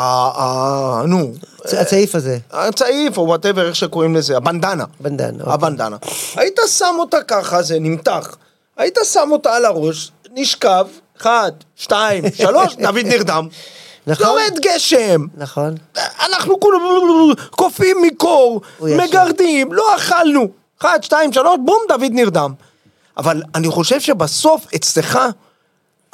[1.04, 4.84] נו, הצ- הצעיף הזה, הצעיף, או whatever, איך שקוראים לזה, הבנדנה.
[5.00, 5.40] בנדן.
[5.40, 5.52] אוקיי.
[5.54, 5.96] הבנדנה.
[6.36, 8.36] היית שם אותה ככה, זה נמתח.
[8.76, 10.86] היית שם אותה על הראש, נשכב,
[11.20, 13.48] אחד, שתיים, שלוש, דוד נרדם.
[14.06, 14.26] נכון.
[14.26, 15.20] יורד גשם.
[15.36, 15.74] נכון.
[16.26, 16.82] אנחנו כולנו
[17.50, 18.60] קופאים מקור.
[18.80, 20.48] מגרדים, לא אכלנו.
[20.80, 22.52] אחד, שתיים, שלוש, בום, דוד נרדם.
[23.16, 25.18] אבל אני חושב שבסוף, אצלך,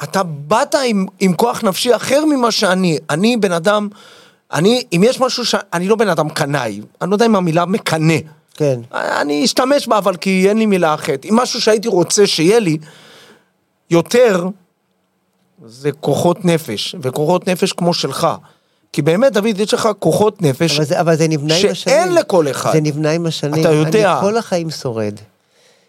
[0.03, 2.97] אתה באת עם, עם כוח נפשי אחר ממה שאני.
[3.09, 3.87] אני בן אדם,
[4.53, 5.55] אני, אם יש משהו ש...
[5.73, 8.17] אני לא בן אדם קנאי, אני לא יודע אם המילה מקנא.
[8.53, 8.79] כן.
[8.91, 11.25] אני אשתמש בה, אבל כי אין לי מילה אחרת.
[11.25, 12.77] אם משהו שהייתי רוצה שיהיה לי,
[13.89, 14.47] יותר,
[15.65, 18.27] זה כוחות נפש, וכוחות נפש כמו שלך.
[18.93, 21.75] כי באמת, דוד, יש לך כוחות נפש אבל זה, אבל זה נבנה עם השנים.
[21.75, 22.71] שאין לכל אחד.
[22.73, 23.61] זה נבנה עם השנים.
[23.61, 24.13] אתה יודע.
[24.13, 25.13] אני כל החיים שורד.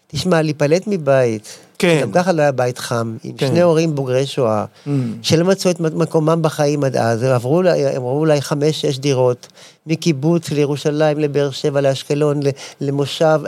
[0.07, 2.01] תשמע, להיפלט מבית, כן.
[2.01, 3.47] גם ככה לא היה בית חם, עם כן.
[3.47, 4.89] שני הורים בוגרי שואה, Mm.
[5.21, 9.47] שלא מצאו את מקומם בחיים עד אז, הם עברו, הם עברו אולי חמש, שש דירות,
[9.87, 12.39] מקיבוץ לירושלים, לבאר שבע, לאשקלון,
[12.81, 13.39] למושב,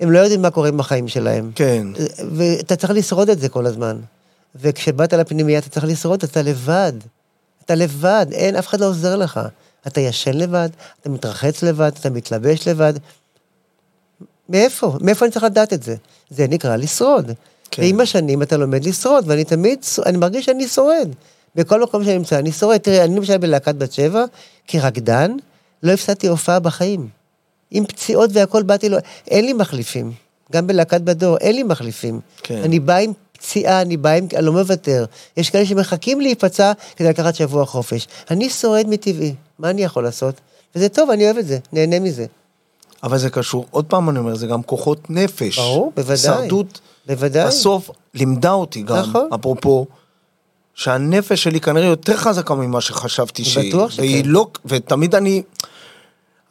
[0.00, 1.50] הם לא יודעים מה קורה עם החיים שלהם.
[1.54, 1.86] כן.
[2.36, 3.96] ואתה צריך לשרוד את זה כל הזמן.
[4.54, 6.92] וכשבאת לפנימייה אתה צריך לשרוד, אתה לבד.
[7.64, 9.40] אתה לבד, אין, אף אחד לא עוזר לך.
[9.86, 10.68] אתה ישן לבד,
[11.00, 12.92] אתה מתרחץ לבד, אתה מתלבש לבד.
[14.48, 14.98] מאיפה?
[15.00, 15.96] מאיפה אני צריך לדעת את זה?
[16.30, 17.30] זה נקרא לשרוד.
[17.72, 17.82] כן.
[17.82, 21.08] ועם השנים אתה לומד לשרוד, ואני תמיד, אני מרגיש שאני שורד.
[21.54, 22.76] בכל מקום שאני נמצא, אני שורד.
[22.76, 24.24] תראה, אני למשל בלהקת בת שבע,
[24.66, 25.32] כרקדן,
[25.82, 27.08] לא הפסדתי הופעה בחיים.
[27.70, 30.12] עם פציעות והכל באתי לו, אין לי מחליפים.
[30.52, 32.20] גם בלהקת בדור, אין לי מחליפים.
[32.42, 32.62] כן.
[32.64, 34.26] אני בא עם פציעה, אני בא עם...
[34.36, 35.04] אני לא מוותר.
[35.36, 38.08] יש כאלה שמחכים להיפצע כדי לקחת שבוע חופש.
[38.30, 40.34] אני שורד מטבעי, מה אני יכול לעשות?
[40.76, 42.26] וזה טוב, אני אוהב את זה, נהנה מזה.
[43.02, 45.58] אבל זה קשור, עוד פעם אני אומר, זה גם כוחות נפש.
[45.58, 46.12] ברור, בוודאי.
[46.14, 47.46] הישרדות, בוודאי.
[47.46, 49.28] בסוף לימדה אותי גם, נכון.
[49.34, 49.86] אפרופו,
[50.74, 53.72] שהנפש שלי כנראה יותר חזקה ממה שחשבתי שהיא.
[53.74, 54.02] בטוח שכן.
[54.02, 55.42] והיא לא, ותמיד אני...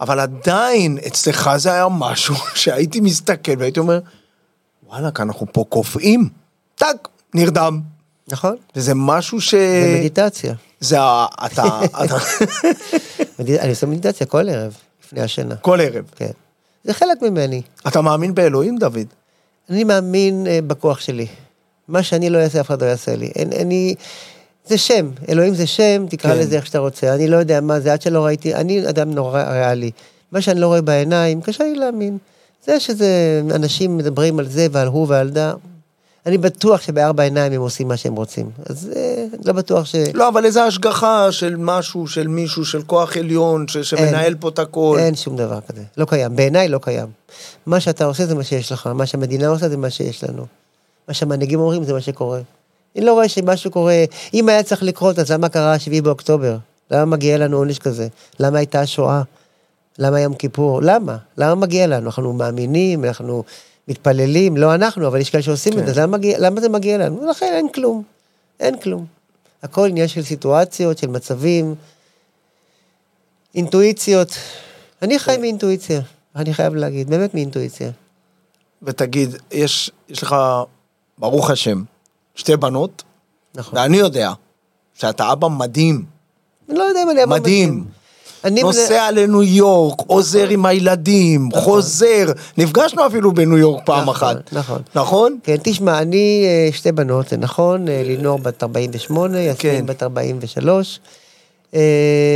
[0.02, 4.00] אבל עדיין, אצלך זה היה משהו שהייתי מסתכל והייתי אומר,
[4.88, 6.30] וואלכ, אנחנו פה קופאים,
[6.76, 7.82] טאק, נרדם.
[8.28, 8.56] נכון?
[8.76, 9.56] וזה משהו ש...
[9.56, 10.54] זה מדיטציה.
[10.80, 11.26] זה ה...
[11.46, 11.80] אתה...
[12.04, 12.18] אתה...
[13.40, 14.74] אני עושה מדיטציה כל ערב,
[15.06, 15.56] לפני השינה.
[15.56, 16.06] כל ערב.
[16.16, 16.32] כן.
[16.84, 17.62] זה חלק ממני.
[17.88, 19.08] אתה מאמין באלוהים, דוד?
[19.70, 21.28] אני מאמין אה, בכוח שלי.
[21.88, 23.32] מה שאני לא אעשה, אף אחד לא יעשה לי.
[23.36, 23.96] אין, אני...
[24.66, 26.40] זה שם, אלוהים זה שם, תקרא כן.
[26.40, 27.16] לזה איך שאתה רוצה.
[27.16, 29.92] אני לא יודע מה זה, עד שלא ראיתי, אני אדם נורא ריאלי.
[30.32, 32.18] מה שאני לא רואה בעיניים, קשה לי להאמין.
[32.66, 35.54] זה שזה, אנשים מדברים על זה ועל הוא ועל דה,
[36.26, 38.50] אני בטוח שבארבע עיניים הם עושים מה שהם רוצים.
[38.66, 39.96] אז אה, לא בטוח ש...
[40.14, 43.78] לא, אבל איזה השגחה של משהו, של מישהו, של כוח עליון, ש...
[43.78, 44.98] שמנהל פה את הכל.
[45.00, 45.84] אין שום דבר כזה.
[45.98, 46.36] לא קיים.
[46.36, 47.08] בעיניי לא קיים.
[47.66, 50.46] מה שאתה עושה זה מה שיש לך, מה שהמדינה עושה זה מה שיש לנו.
[51.08, 52.42] מה שהמנהיגים אומרים זה מה שקורה.
[52.96, 54.04] אני לא רואה שמשהו קורה,
[54.34, 56.58] אם היה צריך לקרות, אז למה קרה 7 באוקטובר?
[56.92, 58.08] למה מגיע לנו עונש כזה?
[58.40, 59.22] למה הייתה שואה?
[60.00, 60.82] למה יום כיפור?
[60.82, 61.18] למה?
[61.38, 62.06] למה מגיע לנו?
[62.06, 63.44] אנחנו מאמינים, אנחנו
[63.92, 65.86] מתפללים, לא אנחנו, אבל יש כאלה שעושים את כן.
[65.86, 67.30] זה, אז למה, זה מגיע לנו?
[67.30, 68.04] לכן אין כלום.
[68.60, 69.06] אין כלום.
[69.64, 71.76] הכל עניין של סיטואציות, של מצבים,
[73.56, 74.30] אינטואיציות.
[75.02, 76.02] אני חי מאינטואיציה,
[76.36, 77.92] אני חייב להגיד, באמת מאינטואיציה.
[78.84, 80.36] ותגיד, יש, יש לך,
[81.18, 81.84] ברוך השם,
[82.36, 83.04] שתי בנות,
[83.56, 83.80] נכון.
[83.80, 84.34] ואני יודע
[84.94, 86.06] שאתה אבא מדהים,
[86.70, 87.70] אני לא יודע אם אני אבא מדהים.
[87.70, 88.01] אני...
[88.50, 92.26] נוסע לניו יורק, עוזר עם הילדים, חוזר,
[92.58, 94.54] נפגשנו אפילו בניו יורק פעם נכון, אחת.
[94.54, 94.82] נכון.
[94.96, 95.38] נכון?
[95.44, 99.68] כן, תשמע, אני אה, שתי בנות, זה נכון, אה, לינור בת 48, כן.
[99.70, 101.00] יסמין בת 43.
[101.76, 101.80] אה,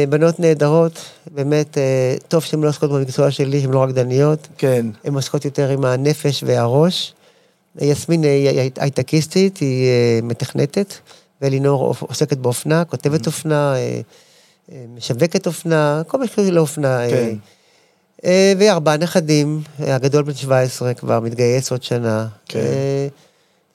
[0.10, 1.00] בנות נהדרות,
[1.32, 1.78] באמת,
[2.28, 4.48] טוב שהן לא עוסקות במקצוע שלי, שהן לא רקדניות.
[4.58, 4.86] כן.
[5.04, 7.14] הן עוסקות יותר עם הנפש והראש.
[7.82, 9.88] יסמין היא הי- הייטקיסטית, היא
[10.24, 10.94] מתכנתת,
[11.42, 14.00] ולינור עוסקת באופנה, כותבת אופנה, אה, אה,
[14.70, 17.04] משווקת אופנה, כל מה שקשור לאופנה.
[17.04, 17.36] אה, כן.
[18.26, 22.28] אה, וארבעה נכדים, אה, הגדול בן 17 כבר מתגייס עוד שנה.
[22.46, 22.60] כן.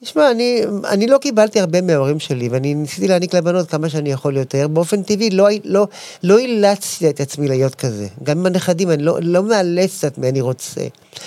[0.01, 4.11] אה, תשמע, אני, אני לא קיבלתי הרבה מההורים שלי, ואני ניסיתי להעניק לבנות כמה שאני
[4.11, 4.67] יכול יותר.
[4.67, 5.87] באופן טבעי, לא, לא,
[6.23, 8.07] לא אילצתי את עצמי להיות כזה.
[8.23, 10.81] גם עם הנכדים, אני לא, לא מאלץ את מי אני רוצה.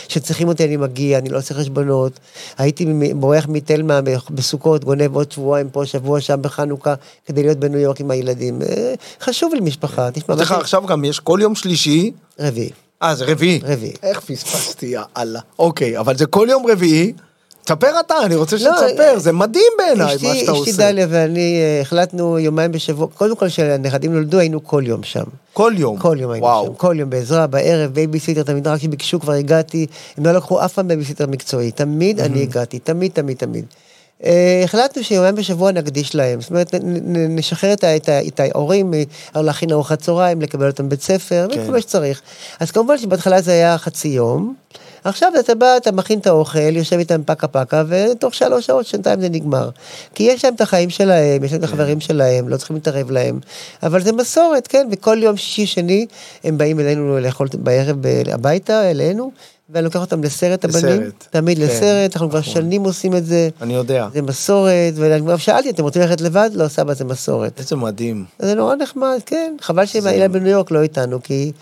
[0.09, 2.13] כשצריכים אותי אני מגיע, אני לא עושה חשבונות.
[2.59, 6.95] הייתי בורח מתלמה בסוכות, גונב עוד שבועיים פה, שבוע שם בחנוכה,
[7.27, 8.63] כדי להיות בניו יורק עם הילדים.
[8.63, 12.71] אה, חשוב לי משפחה, תשמע, לך עכשיו גם, יש כל יום שלישי, רביעי,
[13.03, 13.61] אה, זה רביעי.
[13.65, 13.93] רביעי.
[14.03, 15.41] איך פספסתי, יא אללה.
[15.59, 17.13] אוקיי, אבל זה כל יום רביעי.
[17.65, 20.83] תספר אתה, אני רוצה לא, שתספר, זה מדהים בעיניי אשתי- מה שאתה אשתי עושה.
[20.93, 25.25] דליה ואני אה, החלטנו יומיים בשבוע, קודם כל כשהנכדים נולדו היינו כל יום שם.
[25.53, 25.99] כל יום.
[25.99, 26.67] כל יום היינו וואו.
[26.67, 29.87] שם, כל יום בעזרה, בערב, בייביסיטר, תמיד רק שביקשו כבר הגעתי,
[30.19, 33.65] הם לא לקחו אף פעם בייביסיטר מקצועי, תמיד אני הגעתי, תמיד, תמיד, תמיד.
[34.25, 36.75] אה, החלטנו שיומיים בשבוע נקדיש להם, זאת אומרת,
[37.29, 38.95] נשחרר את את את ההורים,
[39.35, 41.61] להכין ארוחת צהריים, לקבל אותם בבית ספר, כן.
[41.63, 42.21] וכל מה שצריך.
[42.61, 44.55] אז כמובן שבהתחלה זה היה חצי יום,
[45.05, 49.21] עכשיו אתה בא, אתה מכין את האוכל, יושב איתם פקה פקה, ותוך שלוש שעות, שנתיים
[49.21, 49.71] זה נגמר.
[50.15, 53.41] כי יש להם את החיים שלהם, יש להם את החברים שלהם, לא צריכים להתערב להם.
[53.83, 56.07] אבל זה מסורת, כן, וכל יום שישי שני
[56.45, 57.97] הם באים אלינו לאכול בערב
[58.33, 59.31] הביתה, אלינו,
[59.71, 61.01] ואני לוקח אותם לסרט הבנים.
[61.01, 61.27] לסרט.
[61.31, 62.53] תמיד כן, לסרט, אנחנו כבר נכון.
[62.55, 63.49] שנים עושים את זה.
[63.63, 64.09] אני יודע.
[64.15, 66.51] זה מסורת, ואני כבר שאלתי, אתם רוצים ללכת לבד?
[66.55, 67.61] לא, סבא, זה מסורת.
[67.61, 68.25] איזה מדהים.
[68.39, 69.57] זה נורא נחמד, כן.
[69.61, 71.53] חבל שהם בניו יורק לא איתנו, כי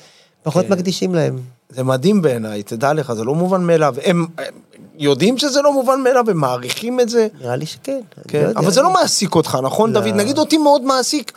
[0.42, 0.72] פחות כן.
[0.72, 1.38] מקדישים להם.
[1.74, 3.94] זה מדהים בעיניי, תדע לך, זה לא מובן מאליו.
[4.04, 4.54] הם הם
[4.94, 7.28] יודעים שזה לא מובן מאליו, הם מעריכים את זה.
[7.40, 8.00] נראה לי שכן.
[8.28, 8.60] כן, לא יודע.
[8.60, 10.00] אבל זה לא מעסיק אותך, נכון, לא.
[10.00, 10.14] דוד?
[10.14, 11.32] נגיד אותי מאוד מעסיק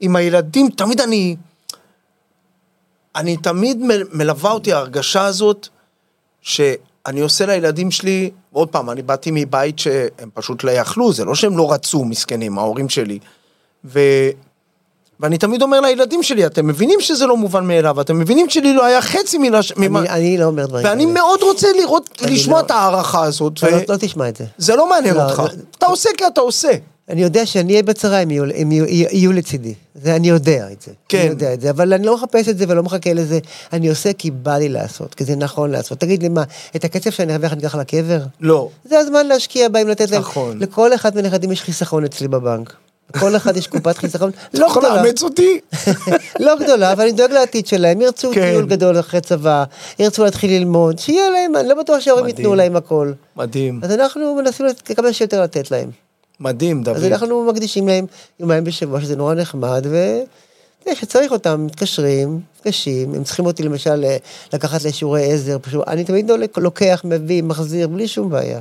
[0.00, 1.36] עם הילדים, תמיד אני...
[3.16, 5.68] אני תמיד מל- מלווה אותי ההרגשה הזאת,
[6.42, 11.34] שאני עושה לילדים שלי, עוד פעם, אני באתי מבית שהם פשוט לא יכלו, זה לא
[11.34, 13.18] שהם לא רצו, מסכנים, ההורים שלי.
[13.84, 14.00] ו...
[15.20, 18.84] ואני תמיד אומר לילדים שלי, אתם מבינים שזה לא מובן מאליו, אתם מבינים שלי לא
[18.84, 19.62] היה חצי מילה...
[19.62, 20.00] ש- ממה...
[20.00, 21.14] אני- אני לא אומר דברים ואני כאלה.
[21.14, 23.80] מאוד רוצה לראות, אני לשמוע לא- את ההערכה הזאת, לא- ו...
[23.88, 24.44] לא תשמע את זה.
[24.58, 25.38] זה לא מעניין לא, אותך.
[25.38, 26.70] לא- אתה עושה כי אתה עושה.
[27.08, 29.74] אני יודע שאני אהיה בצרה, הם יהיו, הם יהיו, יהיו לצידי.
[30.02, 30.92] זה, אני יודע את זה.
[31.08, 31.18] כן.
[31.18, 33.38] אני יודע את זה, אבל אני לא מחפש את זה ולא מחכה לזה.
[33.72, 35.98] אני עושה כי בא לי לעשות, כי זה נכון לעשות.
[35.98, 36.42] תגיד לי מה,
[36.76, 38.18] את הכסף שאני ארוויח אני אקח לקבר?
[38.40, 38.68] לא.
[38.84, 40.20] זה הזמן להשקיע בהם, לתת להם.
[40.20, 40.58] נכון.
[40.58, 42.74] לכל אחד מהנכדים יש חיסכון אצלי בבנק.
[43.12, 45.60] כל אחד יש קופת חיסכון, אתה לא יכול גדולה, לאמץ אותי?
[46.40, 48.50] לא גדולה, אבל אני דואג לעתיד שלהם, ירצו כן.
[48.50, 49.64] טיול גדול אחרי צבא,
[49.98, 52.26] ירצו להתחיל ללמוד, שיהיה להם, אני לא בטוח שההורים.
[52.26, 53.12] ייתנו להם הכל.
[53.36, 55.90] מדהים, אז אנחנו מנסים כמה שיותר לתת להם.
[56.40, 56.96] מדהים, דוד.
[56.96, 58.06] אז אנחנו מקדישים להם
[58.40, 60.18] יומיים בשבוע, שזה נורא נחמד, ו...
[60.82, 64.04] אתה יודע, שצריך אותם, מתקשרים, נפגשים, הם צריכים אותי למשל
[64.52, 68.60] לקחת לשיעורי עזר, פשוט, אני תמיד לא לוקח, מביא, מחזיר, בלי שום בעיה.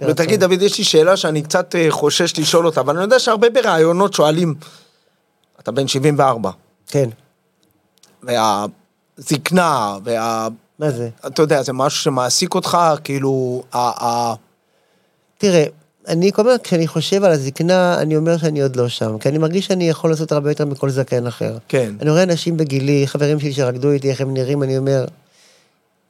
[0.00, 3.50] ותגיד, דוד, יש לי שאלה שאני קצת אה, חושש לשאול אותה, אבל אני יודע שהרבה
[3.50, 4.54] בראיונות שואלים,
[5.60, 6.50] אתה בן 74,
[6.86, 7.08] כן,
[8.22, 10.48] והזקנה, וה...
[10.78, 11.08] מה זה?
[11.26, 14.34] אתה יודע, זה משהו שמעסיק אותך, כאילו, ה- ה-
[15.38, 15.64] תראה,
[16.08, 19.38] אני כל הזמן, כשאני חושב על הזקנה, אני אומר שאני עוד לא שם, כי אני
[19.38, 21.56] מרגיש שאני יכול לעשות הרבה יותר מכל זקן אחר.
[21.68, 21.94] כן.
[22.00, 25.04] אני רואה אנשים בגילי, חברים שלי שרקדו איתי, איך הם נראים, אני אומר,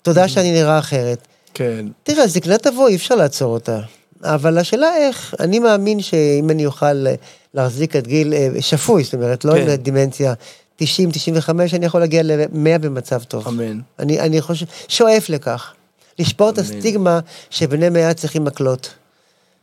[0.03, 1.29] תודה שאני נראה אחרת.
[1.55, 1.87] כן.
[2.03, 3.81] תראה, הזקנה תבוא, אי אפשר לעצור אותה.
[4.23, 7.15] אבל השאלה איך, אני מאמין שאם אני אוכל אה,
[7.55, 9.71] להחזיק את גיל אה, שפוי, זאת אומרת, לא כן.
[9.71, 10.35] עם דימנציה
[10.77, 13.49] 90, 95, אני יכול להגיע ל-100 במצב טוב.
[13.49, 13.81] אמן.
[13.99, 15.73] אני, אני חושב, שואף לכך.
[16.19, 16.59] לשבור את.
[16.59, 18.95] הסטיגמה שבני מאה צריכים מקלות.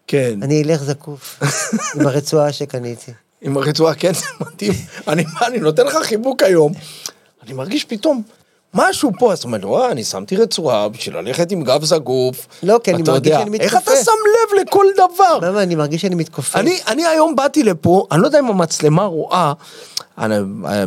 [0.07, 0.39] כן.
[0.41, 1.39] אני אלך זקוף
[1.95, 3.11] עם הרצועה שקניתי.
[3.41, 4.73] עם הרצועה, כן, זה מדהים.
[5.07, 6.73] אני, אני נותן לך חיבוק היום,
[7.43, 8.21] אני מרגיש פתאום
[8.75, 12.47] משהו פה, אז אתה אומר, וואה, אני שמתי רצועה בשביל ללכת עם גב זגוף.
[12.63, 14.03] לא, כי אני מרגיש שאני איך אתה מתכופף.
[14.05, 15.39] שם לב לכל דבר?
[15.49, 16.55] למה, אני מרגיש שאני מתכופף.
[16.55, 19.53] אני, אני היום באתי לפה, אני לא יודע אם המצלמה רואה,
[20.17, 20.35] אני,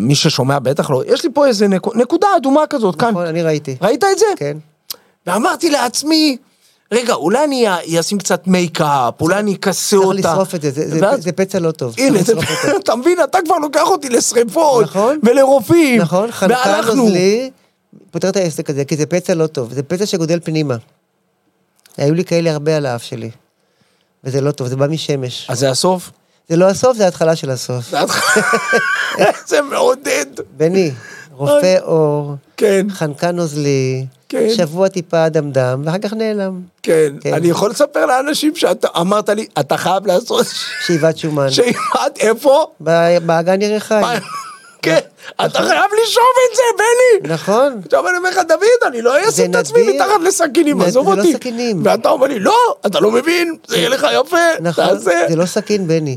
[0.01, 3.11] מי ששומע בטח לא, יש לי פה איזה נקוד, נקודה אדומה כזאת כאן.
[3.11, 3.77] נכון, אני ראיתי.
[3.83, 4.27] ראית את זה?
[4.37, 4.57] כן.
[5.27, 6.37] ואמרתי לעצמי,
[6.92, 7.66] רגע, אולי אני
[8.01, 10.18] אשים קצת מייקאפ, אולי אני אכסה צריך אותה.
[10.18, 11.94] לשרוף את זה, זה- זה- ואז- זה פצע לא טוב.
[11.98, 12.77] הנה, צריך זה-.
[12.85, 15.18] אתה מבין, אתה כבר לוקח אותי לשריפות, נכון.
[15.22, 16.81] ולרופאים, נכון, חנקן.
[16.94, 17.51] נוזלי,
[18.11, 20.77] פותר את העסק הזה, כי זה פצע לא טוב, זה פצע שגודל פנימה.
[21.96, 23.31] היו לי כאלה הרבה על האף שלי.
[24.24, 25.46] וזה לא טוב, זה בא משמש.
[25.51, 26.11] אז זה הסוף?
[26.48, 27.90] זה לא הסוף, זה ההתחלה של הסוף.
[27.90, 28.37] זה התח-
[29.51, 30.27] זה מעודד.
[30.57, 30.90] בני,
[31.33, 34.46] רופא עור, כן, חנקן נוזלי, כן.
[34.57, 36.61] שבוע טיפה דמדם, ואחר כך נעלם.
[36.83, 37.12] כן.
[37.20, 37.35] כן.
[37.35, 40.46] אני יכול לספר לאנשים שאתה אמרת לי, אתה חייב לעשות
[40.87, 41.51] שאיבת שומן.
[41.51, 41.77] שאימת
[42.18, 42.66] איפה?
[42.81, 44.07] באגן ירחיים.
[44.83, 44.99] כן,
[45.45, 47.33] אתה חייב לשאוב את זה, בני.
[47.35, 47.81] נכון.
[47.85, 49.93] עכשיו אני אומר לך, דוד, אני לא אשים את עצמי.
[49.95, 51.33] מתחת לסכינים, עזוב זה לא אותי.
[51.33, 51.81] סכינים.
[51.85, 54.99] ואתה אומר לי, לא, אתה לא מבין, זה יהיה לך יפה, נכון.
[54.99, 56.17] זה לא סכין, בני.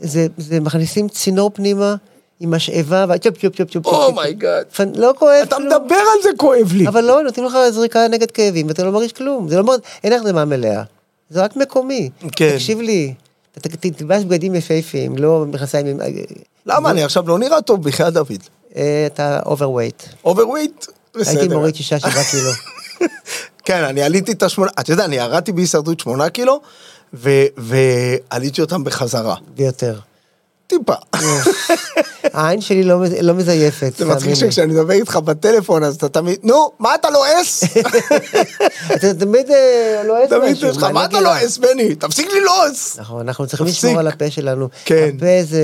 [0.00, 0.26] זה,
[0.60, 1.94] מכניסים צינור פנימה
[2.40, 3.84] עם משאבה, וצ'ופ צ'ופ צ'ופ צ'ופ.
[3.84, 3.94] צ'ופ.
[3.94, 4.64] oh my god.
[4.76, 5.58] פנ- לא כואב אתה.
[5.58, 6.88] מדבר על זה, כואב לי.
[6.88, 9.48] אבל לא, נותנים לך זריקה נגד כאבים, ואתה לא מרגיש כלום.
[9.48, 10.82] זה לא מרגיש, אין החלמה מלאה.
[11.30, 12.10] זה רק מקומי.
[12.36, 12.52] כן.
[12.52, 13.14] תקשיב לי,
[13.58, 16.00] אתה תלבש בגדים יפהפיים, לא מכנסיים עם...
[16.66, 18.42] למה, אני עכשיו לא נראה טוב בחייאת דוד.
[18.76, 20.02] אה, אתה overweight.
[20.24, 20.86] overweight?
[21.14, 21.40] בסדר.
[21.40, 22.50] הייתי מוריד שישה, שבעה קילו.
[23.66, 26.60] כן, אני עליתי את השמונה, אתה יודע, אני ירדתי בהישרדות שמונה קילו,
[27.12, 29.36] ועליתי אותם בחזרה.
[29.54, 29.98] ביותר.
[30.66, 30.92] טיפה.
[32.22, 33.92] העין שלי לא לא מזייפת.
[33.96, 34.34] זה מצחיק.
[34.34, 37.64] שכשאני מדבר איתך בטלפון, אז אתה תמיד, נו, מה אתה לועס?
[38.94, 40.68] אתה תמיד אה, לועס תמיד משהו.
[40.68, 41.20] יש לך, מה אתה?
[41.20, 41.94] לועס, בני?
[41.94, 42.98] תפסיק ללעוס.
[42.98, 43.66] נכון, אנחנו צריכים.
[43.66, 44.68] לשמור על הפה שלנו.
[44.84, 45.10] כן.
[45.16, 45.62] הפה זה...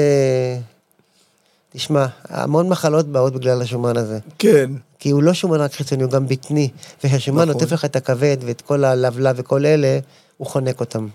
[1.73, 4.19] תשמע, המון מחלות באות בגלל השומן הזה.
[4.38, 4.71] כן.
[4.99, 6.69] כי הוא לא שומן רק חיצוני, הוא גם בטני.
[7.05, 7.61] וכשהשומן נכון.
[7.61, 9.99] נוטף לך את הכבד ואת כל הלבלב וכל אלה,
[10.37, 11.09] הוא חונק אותם.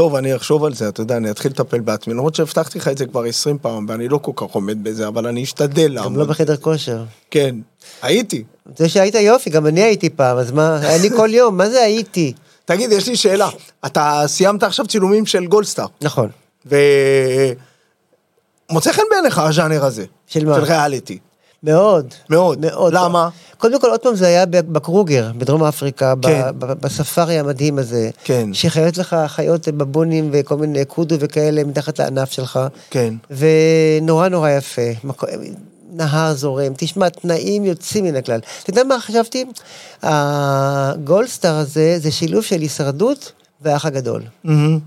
[0.00, 2.98] טוב, אני אחשוב על זה, אתה יודע, אני אתחיל לטפל בעצמי, למרות שהבטחתי לך את
[2.98, 6.02] זה כבר 20 פעם, ואני לא כל כך עומד בזה, אבל אני אשתדל גם לא
[6.02, 6.28] לעמוד.
[6.28, 7.04] בחדר כושר.
[7.30, 7.56] כן,
[8.02, 8.44] הייתי.
[8.76, 10.80] זה שהיית יופי, גם אני הייתי פעם, אז מה?
[10.96, 12.32] אני כל יום, מה זה הייתי?
[12.64, 13.48] תגיד, יש לי שאלה,
[13.86, 16.28] אתה סיימת עכשיו צילומים של גולדסטאר, נכון.
[16.66, 16.76] ו...
[18.70, 20.04] מוצא חן בעיניך הז'אנר הזה.
[20.26, 20.54] של מה?
[20.54, 21.18] של ריאליטי.
[21.62, 22.06] מאוד.
[22.30, 22.58] מאוד.
[22.60, 22.92] מאוד.
[22.94, 23.28] למה?
[23.58, 26.42] קודם כל, עוד פעם, זה היה בקרוגר, בדרום אפריקה, כן.
[26.58, 28.10] ב- בספארי המדהים הזה.
[28.24, 28.50] כן.
[28.54, 32.60] שחיות לך חיות בבונים וכל מיני קודו וכאלה מתחת לענף שלך.
[32.90, 33.14] כן.
[33.30, 34.82] ונורא נורא יפה.
[35.92, 38.40] נהר זורם, תשמע, תנאים יוצאים מן הכלל.
[38.62, 39.44] אתה יודע מה חשבתי?
[40.02, 44.22] הגולדסטאר הזה זה שילוב של הישרדות והאח הגדול.
[44.44, 44.78] מהמם.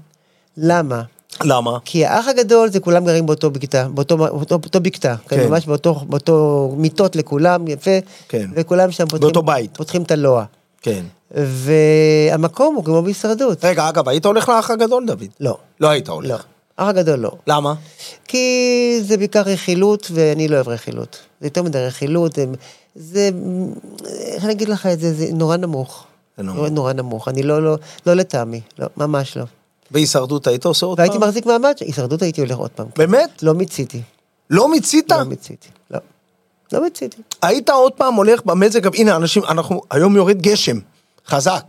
[0.58, 1.02] למה?
[1.44, 1.78] למה?
[1.86, 5.38] כי האח הגדול זה כולם גרים באותו בקתה, באותו, באותו, באותו בקתה, כן.
[5.38, 5.50] כן.
[5.50, 7.98] ממש באותו, באותו מיטות לכולם, יפה,
[8.30, 8.50] כן.
[8.56, 9.78] וכולם שם פותחים, באותו בית.
[9.78, 10.46] פותחים את הלוע.
[10.82, 11.04] כן.
[11.32, 13.66] והמקום הוא כמו בהישרדות.
[13.66, 15.24] רגע, אגב, היית הולך לאח הגדול, דוד?
[15.40, 16.30] לא, לא היית הולך.
[16.30, 16.38] לא.
[16.78, 17.32] האח הגדול לא.
[17.48, 17.74] למה?
[18.28, 21.18] כי זה בעיקר רכילות, ואני לא אוהב רכילות.
[21.42, 22.46] זה יותר מדי רכילות, זה,
[22.96, 23.30] זה,
[24.06, 26.06] איך אני אגיד לך את זה, זה נורא נמוך.
[26.38, 26.58] זה נורא.
[26.58, 29.44] נורא, נורא נמוך, אני לא, לא, לא לטעמי, לא, ממש לא.
[29.94, 31.28] בהישרדות היית עושה עוד והייתי פעם?
[31.28, 32.88] מחזיק מעמד, הישרדות הייתי הולך עוד פעם.
[32.98, 33.44] באמת?
[33.44, 34.02] לא מיציתי,
[34.50, 35.12] לא מיצית?
[35.12, 36.00] לא מיציתי, לא.
[36.72, 37.22] לא מיציתי.
[37.42, 40.80] היית עוד פעם הולך במזג, הנה אנשים, אנחנו, היום יורד גשם,
[41.28, 41.64] חזק.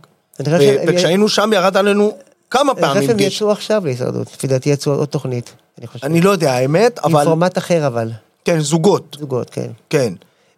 [0.87, 2.17] וכשהיינו שם ירד עלינו
[2.51, 3.19] כמה אני חושב פעמים שהם.
[3.19, 6.05] יצאו עכשיו להישרדות, לפי דעתי יצאו עוד תוכנית, אני חושב.
[6.05, 7.25] אני לא יודע, האמת, עם אבל...
[7.25, 8.11] פורמט אחר אבל,
[8.45, 9.71] כן, זוגות, זוגות, כן.
[9.89, 10.13] כן.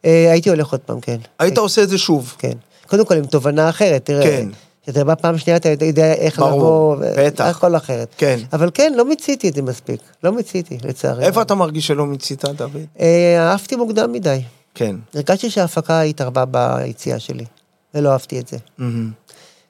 [0.05, 1.17] אה, הייתי הולך עוד פעם, כן.
[1.39, 2.35] היית עושה את זה שוב.
[2.37, 2.53] כן.
[2.87, 4.23] קודם כל עם תובנה אחרת, תראה.
[4.23, 4.47] כן.
[4.87, 7.45] כשאתה בא פעם שנייה, אתה יודע איך ברור, לבוא, בטח.
[7.45, 8.07] הכל אחרת.
[8.17, 8.39] כן.
[8.53, 10.01] אבל כן, לא מיציתי את זה מספיק.
[10.23, 11.25] לא מיציתי, לצערי.
[11.25, 12.77] איפה אתה מרגיש שלא מיצית, דוד?
[12.99, 14.41] אה, אהבתי מוקדם מדי.
[14.75, 14.95] כן.
[15.13, 17.45] הרגשתי שההפקה התערבה ביציאה שלי,
[17.93, 18.57] ולא אהבתי את זה.
[18.77, 19.11] מהמם.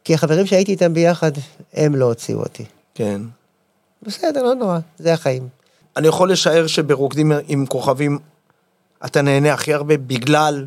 [0.03, 1.31] כי החברים שהייתי איתם ביחד,
[1.73, 2.65] הם לא הוציאו אותי.
[2.95, 3.21] כן.
[4.03, 5.47] בסדר, לא נורא, זה החיים.
[5.97, 8.19] אני יכול לשער שברוקדים עם כוכבים
[9.05, 10.65] אתה נהנה הכי הרבה בגלל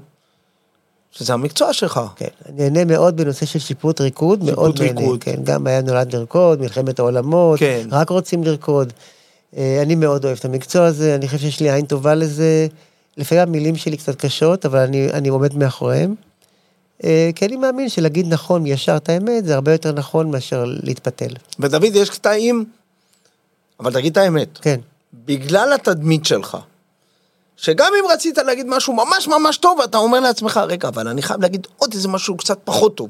[1.10, 2.00] שזה המקצוע שלך.
[2.16, 5.00] כן, אני נהנה מאוד בנושא של שיפוט ריקוד, שיפוט מאוד נהנה.
[5.00, 5.24] ריקוד.
[5.24, 7.88] כן, גם היה נולד לרקוד, מלחמת העולמות, כן.
[7.90, 8.92] רק רוצים לרקוד.
[9.56, 12.66] אה, אני מאוד אוהב את המקצוע הזה, אני חושב שיש לי עין טובה לזה.
[13.16, 16.14] לפעמים המילים שלי קצת קשות, אבל אני, אני עומד מאחוריהם.
[17.04, 21.34] אה, כי אני מאמין שלהגיד נכון ישר את האמת, זה הרבה יותר נכון מאשר להתפתל.
[21.58, 22.64] ודוד, יש קטעים,
[23.80, 24.80] אבל תגיד את האמת, כן,
[25.24, 26.56] בגלל התדמית שלך,
[27.60, 31.40] שגם אם רצית להגיד משהו ממש ממש טוב, אתה אומר לעצמך, רגע, אבל אני חייב
[31.42, 33.08] להגיד עוד איזה משהו קצת פחות טוב.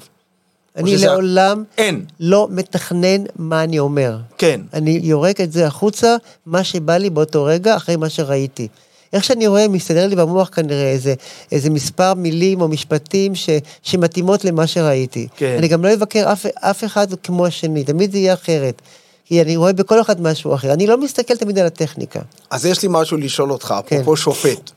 [0.77, 2.05] אני שזה- לעולם אין.
[2.21, 4.17] לא מתכנן מה אני אומר.
[4.39, 4.61] כן.
[4.75, 8.69] אני יורק את זה החוצה, מה שבא לי באותו רגע, אחרי מה שראיתי.
[9.13, 11.15] איך שאני רואה, מסתדר לי במוח כנראה איזה,
[11.53, 13.49] איזה מספר מילים או משפטים ש,
[13.83, 15.29] שמתאימות למה שראיתי.
[15.37, 15.55] כן.
[15.59, 18.83] אני גם לא אבקר אף, אף אחד כמו השני, תמיד זה יהיה אחרת.
[19.31, 20.73] כי אני רואה בכל אחד משהו אחר.
[20.73, 22.21] אני לא מסתכל תמיד על הטכניקה.
[22.51, 23.97] אז יש לי משהו לשאול אותך, כן.
[23.97, 24.71] אפרופו שופט.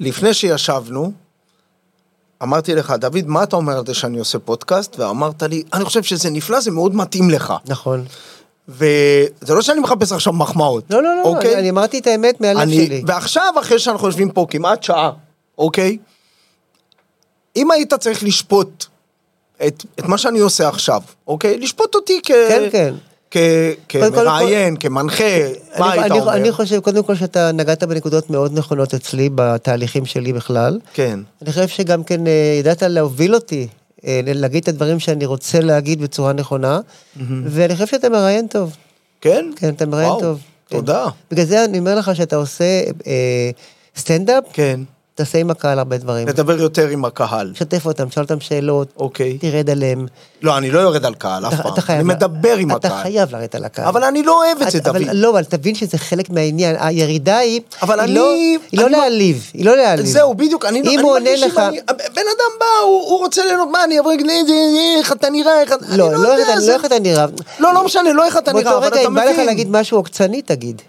[0.00, 1.12] לפני שישבנו,
[2.42, 4.98] אמרתי לך, דוד, מה אתה אומר על זה שאני עושה פודקאסט?
[4.98, 7.54] ואמרת לי, אני חושב שזה נפלא, זה מאוד מתאים לך.
[7.66, 8.04] נכון.
[8.68, 10.84] וזה לא שאני מחפש עכשיו מחמאות.
[10.90, 11.52] לא, לא, לא, אוקיי?
[11.52, 13.02] אני, אני אמרתי את האמת מהלב אני, שלי.
[13.06, 15.10] ועכשיו, אחרי שאנחנו יושבים פה כמעט שעה,
[15.58, 15.98] אוקיי?
[17.56, 18.84] אם היית צריך לשפוט
[19.66, 21.58] את, את מה שאני עושה עכשיו, אוקיי?
[21.58, 22.26] לשפוט אותי כ...
[22.26, 22.94] כן, כן.
[23.88, 25.24] כמראיין, כמנחה,
[25.78, 26.34] מה אני, היית אומר?
[26.34, 30.78] אני חושב, קודם כל, שאתה נגעת בנקודות מאוד נכונות אצלי, בתהליכים שלי בכלל.
[30.94, 33.68] כן, אני חושב שגם כן אה, ידעת להוביל אותי,
[34.06, 36.80] אה, להגיד את הדברים שאני רוצה להגיד בצורה נכונה,
[37.44, 38.76] ואני חושב שאתה מראיין טוב.
[39.20, 39.50] כן?
[39.56, 40.40] כן, אתה מראיין טוב.
[40.68, 40.76] כן.
[40.76, 41.06] תודה.
[41.30, 43.50] בגלל זה אני אומר לך שאתה עושה אה,
[43.96, 44.80] סטנדאפ, כן,
[45.18, 46.28] תעשה עם הקהל הרבה דברים.
[46.28, 49.38] נדבר יותר עם הקהל, שתף אותם, שאל אותם שאלות, אוקיי?
[49.38, 50.06] תרד עליהם.
[50.42, 52.88] לא, אני לא יורד על קהל אף אתה- פעם, אתה חייב אני מדבר עם אתה
[52.88, 53.02] הקהל.
[53.02, 53.86] חייב לרדת על הקהל.
[53.86, 55.02] אבל אני לא אוהב את זה, אתה- דוד.
[55.12, 56.76] לא, אבל תבין שזה חלק מהעניין.
[56.78, 60.06] הירידה היא, אבל היא אני- לא, היא לא אני לא- להעליב, היא לא להעליב.
[60.06, 60.90] זהו, בדיוק, אני לא...
[60.90, 61.54] אם אני הוא עונה לך...
[61.86, 61.92] בן
[62.36, 64.42] אדם בא, הוא הוא רוצה ליהנות, מה, אני אבוא להגיד, לי,
[64.98, 65.96] איך אתה נראה, איך אתה...
[65.96, 67.26] לא, לא איך- לא איך אתה נראה.
[67.58, 69.46] לא, לא משנה, לא איך אתה נראה, באותו אבל רגע, אתה אם בא לך מבין.
[69.46, 70.82] להגיד משהו עוקצני, תגיד.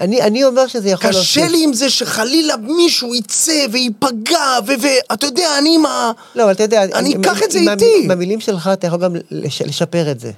[0.00, 5.58] אני אני אומר שזה יכול קשה לי עם זה שחלילה מישהו יצא וייפגע, ואתה יודע,
[5.58, 6.10] אני עם ה...
[6.34, 8.08] לא, אבל אתה יודע, אני אקח את זה איתי.
[8.10, 10.30] המילים שלך אתה יכול גם לש- לשפר את זה.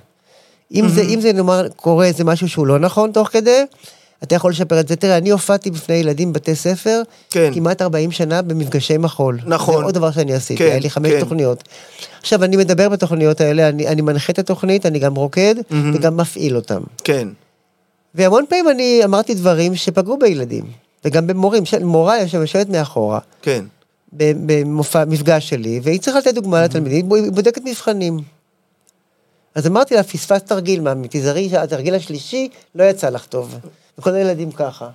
[0.74, 3.64] אם זה, אם זה נאמר, קורה איזה משהו שהוא לא נכון תוך כדי,
[4.22, 4.96] אתה יכול לשפר את זה.
[4.96, 7.50] תראה, אני הופעתי בפני ילדים בבתי ספר, כן.
[7.54, 9.38] כמעט 40 שנה במפגשי מחול.
[9.46, 9.78] נכון.
[9.78, 11.20] זה עוד דבר שאני עשיתי, כן, היה לי חמש כן.
[11.20, 11.62] תוכניות.
[12.20, 15.54] עכשיו, אני מדבר בתוכניות האלה, אני, אני מנחה את התוכנית, אני גם רוקד,
[15.94, 16.80] וגם מפעיל אותם.
[17.04, 17.28] כן,
[18.16, 20.64] והמון פעמים אני אמרתי דברים שפגעו בילדים,
[21.04, 23.18] וגם במורים, של- מורה יושבת מאחורה.
[23.42, 23.64] כן.
[24.12, 28.18] במופע, מפגש שלי, והיא צריכה לתת דוגמה לתלמידים, היא בודקת מבחנים.
[29.54, 33.54] אז אמרתי לה, פספסת תרגיל, מאמי, תיזהרי שהתרגיל השלישי לא יצא לך טוב.
[33.98, 34.88] וכל הילדים ככה.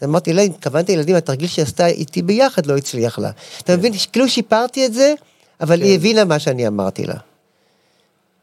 [0.00, 3.30] אז אמרתי לה, התכוונתי לילדים, התרגיל שהיא עשתה איתי ביחד לא הצליח לה.
[3.62, 5.14] אתה מבין, כאילו שיפרתי את זה,
[5.60, 7.14] אבל היא הבינה מה שאני אמרתי לה.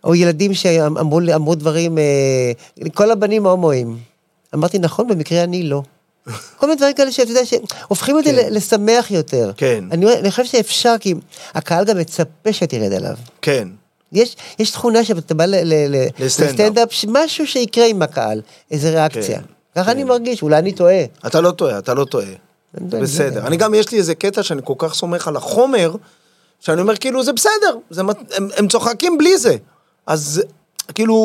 [0.03, 2.03] או ילדים שאמרו לי- אמרו דברים, אה,
[2.93, 3.97] כל הבנים הומואים.
[4.55, 5.81] אמרתי, נכון, במקרה אני לא.
[6.59, 8.47] כל מיני דברים כאלה שאתה יודע, שהופכים את זה כן.
[8.53, 9.51] לשמח יותר.
[9.57, 9.83] כן.
[9.91, 11.13] אני, אני חושב שאפשר, כי
[11.53, 13.15] הקהל גם מצפה שתרד עליו.
[13.41, 13.67] כן.
[14.11, 15.45] יש, יש תכונה שאתה בא
[16.19, 16.89] לסטנדאפ.
[17.07, 18.41] משהו שיקרה עם הקהל,
[18.71, 19.37] איזה ריאקציה.
[19.39, 19.43] כן,
[19.75, 19.89] ככה כן.
[19.89, 21.03] אני מרגיש, אולי אני טועה.
[21.27, 22.25] אתה לא טועה, אתה לא טועה.
[22.91, 23.47] לא בסדר.
[23.47, 25.95] אני גם, יש לי איזה קטע שאני כל כך סומך על החומר,
[26.59, 28.01] שאני אומר, כאילו, זה בסדר, זה,
[28.37, 29.55] הם, הם צוחקים בלי זה.
[30.07, 30.41] אז
[30.95, 31.15] כאילו,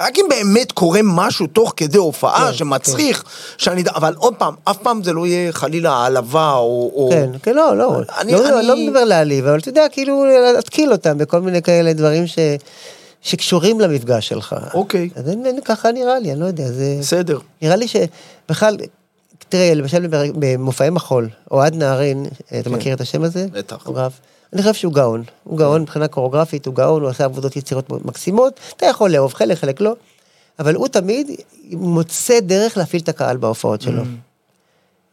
[0.00, 3.24] רק אם באמת קורה משהו תוך כדי הופעה כן, שמצריך,
[3.58, 3.82] שאני...
[3.94, 6.90] אבל עוד פעם, אף פעם זה לא יהיה חלילה העלבה או...
[6.94, 7.08] או...
[7.12, 8.00] כן, כן, לא, לא.
[8.18, 11.92] אני- לא, אני- לא מדבר להעליב, אבל אתה יודע, כאילו, להתקיל אותם בכל מיני כאלה
[11.92, 12.38] דברים ש...
[13.22, 14.56] שקשורים למפגש שלך.
[14.74, 15.10] אוקיי.
[15.16, 16.96] אז אין, אין, ככה נראה לי, אני לא יודע, זה...
[17.00, 17.38] בסדר.
[17.62, 18.76] נראה לי שבכלל,
[19.48, 22.26] תראה, למשל במ- במופעי מחול, אוהד נהרין,
[22.60, 23.46] אתה מכיר את השם הזה?
[23.52, 23.58] כן.
[23.58, 23.86] בטח.
[24.52, 25.22] אני חושב שהוא גאון.
[25.44, 29.58] הוא גאון מבחינה קוריאוגרפית, הוא גאון, הוא עושה עבודות יצירות מקסימות, אתה יכול לאהוב חלק,
[29.58, 29.94] חלק לא,
[30.58, 31.30] אבל הוא תמיד
[31.70, 33.84] מוצא דרך להפעיל את הקהל בהופעות Mm.
[33.84, 34.02] שלו.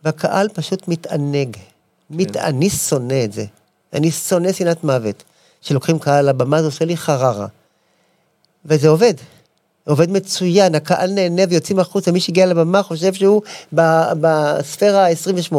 [0.03, 1.55] והקהל פשוט מתענג.
[1.55, 1.61] כן.
[2.09, 2.37] מת...
[2.37, 3.45] אני שונא את זה.
[3.93, 5.23] אני שונא שנאת מוות.
[5.61, 7.47] שלוקחים קהל לבמה, זה עושה לי חררה.
[8.65, 9.13] וזה עובד.
[9.87, 13.41] עובד מצוין, הקהל נהנה ויוצאים החוצה, מי שהגיע לבמה חושב שהוא
[14.13, 15.55] בספירה ה-28.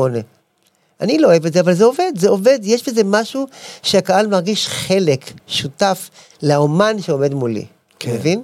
[1.00, 3.46] אני לא אוהב את זה, אבל זה עובד, זה עובד, יש בזה משהו
[3.82, 6.10] שהקהל מרגיש חלק, שותף
[6.42, 7.64] לאומן שעומד מולי.
[7.98, 8.12] כן.
[8.14, 8.42] מבין?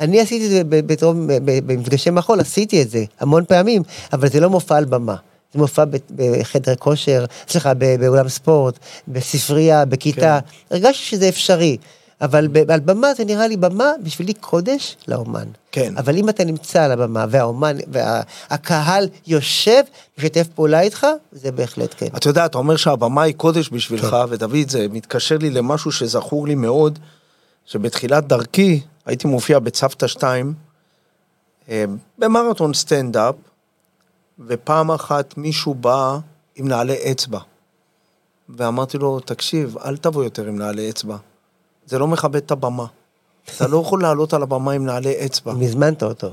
[0.00, 3.82] אני עשיתי את זה ב- בתור, ב- ב- במפגשי מחול, עשיתי את זה המון פעמים,
[4.12, 5.16] אבל זה לא מופע על במה.
[5.54, 5.84] זה מופע
[6.16, 8.78] בחדר כושר, סליחה, באולם ספורט,
[9.08, 10.38] בספרייה, בכיתה.
[10.70, 10.74] כן.
[10.74, 11.76] הרגשתי שזה אפשרי.
[12.20, 15.48] אבל על במה זה נראה לי במה בשבילי קודש לאומן.
[15.72, 15.96] כן.
[15.96, 19.82] אבל אם אתה נמצא על הבמה והאומן והקהל יושב
[20.18, 22.06] משתף פעולה איתך, זה בהחלט כן.
[22.16, 24.16] אתה יודע, אתה אומר שהבמה היא קודש בשבילך, כן.
[24.28, 26.98] ודוד, זה מתקשר לי למשהו שזכור לי מאוד,
[27.66, 30.54] שבתחילת דרכי הייתי מופיע בצוותא 2,
[31.68, 31.84] אה,
[32.18, 33.34] במרתון סטנדאפ,
[34.46, 36.18] ופעם אחת מישהו בא
[36.56, 37.38] עם נעלי אצבע.
[38.48, 41.16] ואמרתי לו, תקשיב, אל תבוא יותר עם נעלי אצבע.
[41.86, 42.84] זה לא מכבד את הבמה.
[43.56, 45.52] אתה לא יכול לעלות על הבמה עם נעלי אצבע.
[45.52, 46.30] אם הזמנת אותו.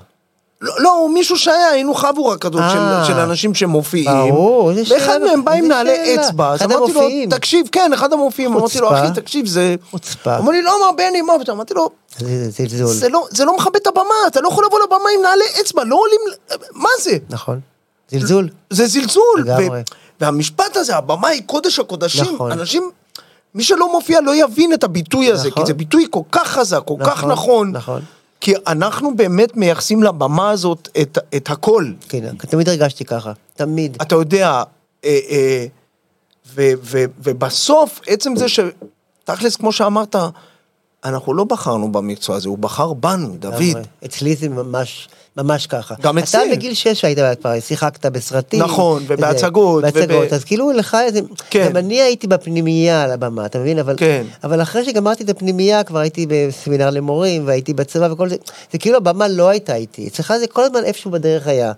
[0.61, 3.05] לא, לא, הוא מישהו שהיה, היינו חבורה כזאת של, אה.
[3.07, 4.29] של אנשים שמופיעים.
[4.29, 4.99] ברור, איזה שאלה.
[4.99, 6.15] ואחד מהם בא עם נעלי.
[6.15, 7.29] אצבע, אז אחד אמרתי לו, המופיעים.
[7.29, 8.93] תקשיב, כן, אחד המופיעים, אמרתי לו.
[8.93, 9.75] אחי, תקשיב, זה...
[9.91, 10.37] חוצפה.
[10.37, 11.57] אמר לי, לא, מה, בני, מה פתאום?
[11.57, 11.89] אמרתי לו,
[12.85, 15.83] זה לא, זה לא מכבד את הבמה, אתה לא יכול לבוא לבמה עם נעלי אצבע,
[15.83, 16.19] לא עולים...
[16.71, 17.17] מה זה?
[17.29, 17.59] נכון.
[18.11, 18.49] זלזול.
[18.69, 19.23] זה זלזול.
[19.45, 19.81] לגמרי.
[20.21, 22.35] והמשפט הזה, הבמה היא קודש הקודשים.
[22.35, 22.51] נכון.
[22.51, 22.91] אנשים,
[23.55, 25.63] מי שלא מופיע לא יבין את הביטוי הזה, נכון.
[25.63, 27.71] כי זה ביטוי כל כך חזק, כל כך נכון, נכון.
[27.71, 28.01] נכון.
[28.41, 31.85] כי אנחנו באמת מייחסים לבמה הזאת את, את הכל.
[32.09, 33.31] כן, תמיד הרגשתי ככה.
[33.53, 33.97] תמיד.
[34.01, 34.63] אתה יודע,
[35.05, 35.65] אה, אה,
[36.55, 38.59] ו, ו, ובסוף, עצם זה ש...
[39.23, 40.15] תכלס, כמו שאמרת,
[41.05, 43.87] אנחנו לא בחרנו במקצוע הזה, הוא בחר בנו, דוד.
[44.05, 45.95] אצלי זה ממש, ממש ככה.
[46.01, 46.41] גם אצלי.
[46.43, 48.61] אתה בגיל 6 היית כבר, שיחקת בסרטים.
[48.61, 51.19] נכון, ובהצגות, בהצגות, וב- אז כאילו לך איזה...
[51.49, 51.65] כן.
[51.69, 53.79] גם אני הייתי בפנימייה על הבמה, אתה מבין?
[53.79, 54.23] אבל, כן.
[54.43, 58.35] אבל אחרי שגמרתי את הפנימייה, כבר הייתי בסמינר למורים, והייתי בצבא וכל זה,
[58.71, 60.07] זה כאילו הבמה לא הייתה איתי.
[60.07, 61.71] אצלך זה כל הזמן איפשהו בדרך היה.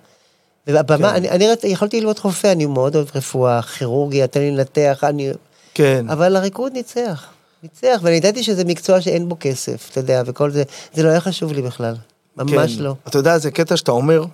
[0.67, 1.15] והבמה, כן.
[1.15, 1.63] אני, אני רצ...
[1.63, 5.31] יכולתי ללמוד חופה, אני מאוד אוהב רפואה, כירורגיה, תן לי לנתח, אני...
[5.73, 6.05] כן.
[6.09, 7.25] אבל הריקוד ניצח.
[7.63, 11.19] ניצח, ואני ידעתי שזה מקצוע שאין בו כסף, אתה יודע, וכל זה, זה לא היה
[11.21, 11.95] חשוב לי בכלל.
[12.37, 12.83] ממש כן.
[12.83, 12.95] לא.
[13.07, 14.25] אתה יודע, זה קטע שאתה אומר,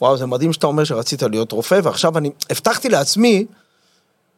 [0.00, 3.46] וואו, זה מדהים שאתה אומר שרצית להיות רופא, ועכשיו אני הבטחתי לעצמי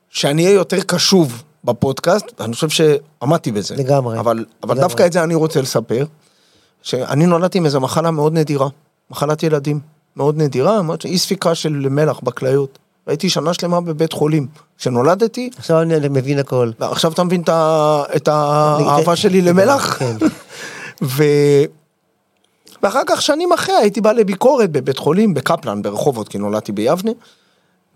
[0.09, 3.77] שאני אהיה יותר קשוב בפודקאסט, ואני חושב שעמדתי בזה.
[3.77, 4.19] לגמרי.
[4.19, 4.89] אבל, אבל לגמרי.
[4.89, 6.05] דווקא את זה אני רוצה לספר,
[6.83, 8.69] שאני נולדתי עם איזו מחלה מאוד נדירה,
[9.11, 9.81] מחלת ילדים,
[10.17, 12.79] מאוד נדירה, אי ספיקה של מלח בכליות.
[13.07, 14.47] הייתי שנה שלמה בבית חולים.
[14.79, 16.71] כשנולדתי, עכשיו אני מבין הכל.
[16.81, 17.43] ועכשיו אתה מבין
[18.17, 19.99] את האהבה שלי למלח?
[19.99, 20.17] כן.
[22.83, 27.13] ואחר כך, שנים אחרי, הייתי בא לביקורת בבית חולים, בקפלן, ברחובות, כי נולדתי ביבנה.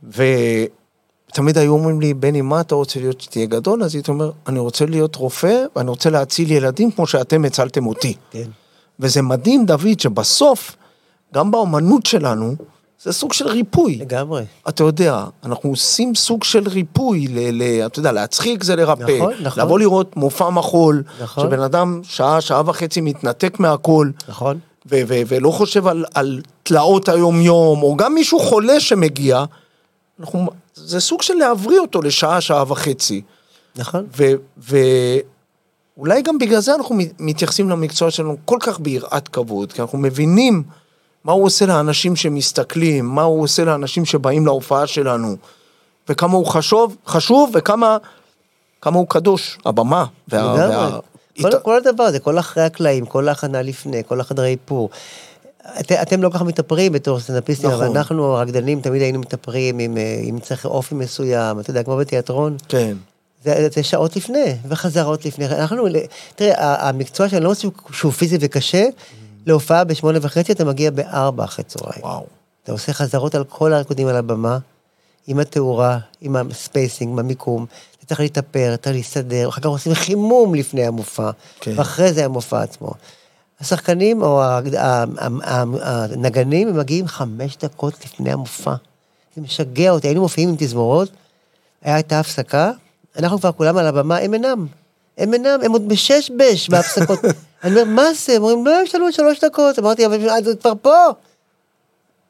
[0.03, 3.83] ותמיד היו אומרים לי, בני, מה אתה רוצה להיות שתהיה גדול?
[3.83, 8.15] אז הייתי אומר, אני רוצה להיות רופא, ואני רוצה להציל ילדים כמו שאתם הצלתם אותי.
[8.31, 8.49] כן.
[9.01, 10.77] וזה מדהים, דוד, שבסוף,
[11.35, 12.55] גם באומנות שלנו,
[13.03, 13.97] זה סוג של ריפוי.
[13.97, 14.45] לגמרי.
[14.69, 19.35] אתה יודע, אנחנו עושים סוג של ריפוי, ל, ל, אתה יודע, להצחיק זה לרפא, נכון,
[19.43, 19.63] נכון.
[19.63, 21.47] לבוא לראות מופע מחול, נכון.
[21.47, 24.59] שבן אדם שעה, שעה וחצי מתנתק מהכל, נכון?
[24.91, 29.45] ו- ו- ולא חושב על, על תלאות היום-יום, או גם מישהו חולה שמגיע,
[30.21, 33.23] אנחנו, זה סוג של להבריא אותו לשעה, שעה וחצי.
[33.77, 34.07] נכון?
[35.97, 39.99] ואולי גם בגלל זה אנחנו מת- מתייחסים למקצוע שלנו כל כך ביראת כבוד, כי אנחנו
[39.99, 40.63] מבינים
[41.25, 45.37] מה הוא עושה לאנשים שמסתכלים, מה הוא עושה לאנשים שבאים להופעה שלנו,
[46.09, 47.97] וכמה הוא חשוב, חשוב וכמה
[48.81, 50.05] כמה הוא קדוש, הבמה.
[50.29, 50.99] וה, לגמרי.
[51.43, 54.91] כל, כל הדבר הזה, כל אחרי הקלעים, כל ההכנה לפני, כל החדרי איפור.
[55.81, 57.85] את, אתם לא ככה מתאפרים בתור סטנדאפיסטים, נכון.
[57.87, 61.97] אבל אנחנו הרקדנים תמיד היינו מתאפרים עם, אה, עם צריך אופי מסוים, אתה יודע, כמו
[61.97, 62.57] בתיאטרון.
[62.69, 62.97] כן,
[63.45, 65.47] זה, זה שעות לפני, וחזרות לפני.
[65.47, 65.87] אנחנו,
[66.37, 67.57] תראה, המקצוע שלנו לא רק
[67.93, 68.87] שהוא- פיזי וקשה,
[69.47, 72.03] להופעה בשמונה וחצי אתה מגיע בארבע אחרי צהריים.
[72.03, 72.27] וואו.
[72.65, 74.59] אתה עושה חזרות על כל הריקודים על הבמה,
[75.27, 77.67] עם התאורה, עם הספייסינג, עם המיקום.
[78.07, 81.31] אתה צריך להתאפר, אתה צריך להסתדר, אחר כך עושים חימום לפני המופע,
[81.61, 81.73] כן.
[81.77, 82.91] ואחרי זה המופע עצמו.
[83.61, 84.43] השחקנים או
[85.83, 88.75] הנגנים, הם מגיעים חמש דקות לפני המופע.
[89.37, 91.11] זה משגע אותי, היינו מופיעים עם תזמורות,
[91.83, 92.71] הייתה הפסקה,
[93.19, 94.67] אנחנו כבר כולם על הבמה, הם אינם.
[95.19, 97.19] הם אינם, הם עוד בשש בש בהפסקות.
[97.65, 98.33] אני אומר, מה זה?
[98.33, 99.79] הם אומרים, לא, יש לנו עוד שלוש דקות.
[99.79, 100.97] אמרתי, אבל את כבר פה.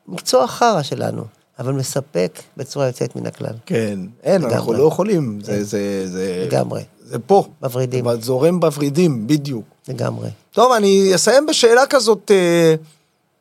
[0.08, 1.24] מקצוע חרא שלנו,
[1.58, 3.54] אבל מספק בצורה יוצאת מן הכלל.
[3.66, 4.78] כן, אין, אנחנו לגמרי.
[4.78, 6.82] לא יכולים, זה, זה, זה, לגמרי.
[7.04, 7.44] זה פה.
[7.60, 8.04] בוורידים.
[8.04, 9.64] אבל זורם בוורידים, בדיוק.
[9.88, 10.28] לגמרי.
[10.50, 12.74] טוב, אני אסיים בשאלה כזאת, אה,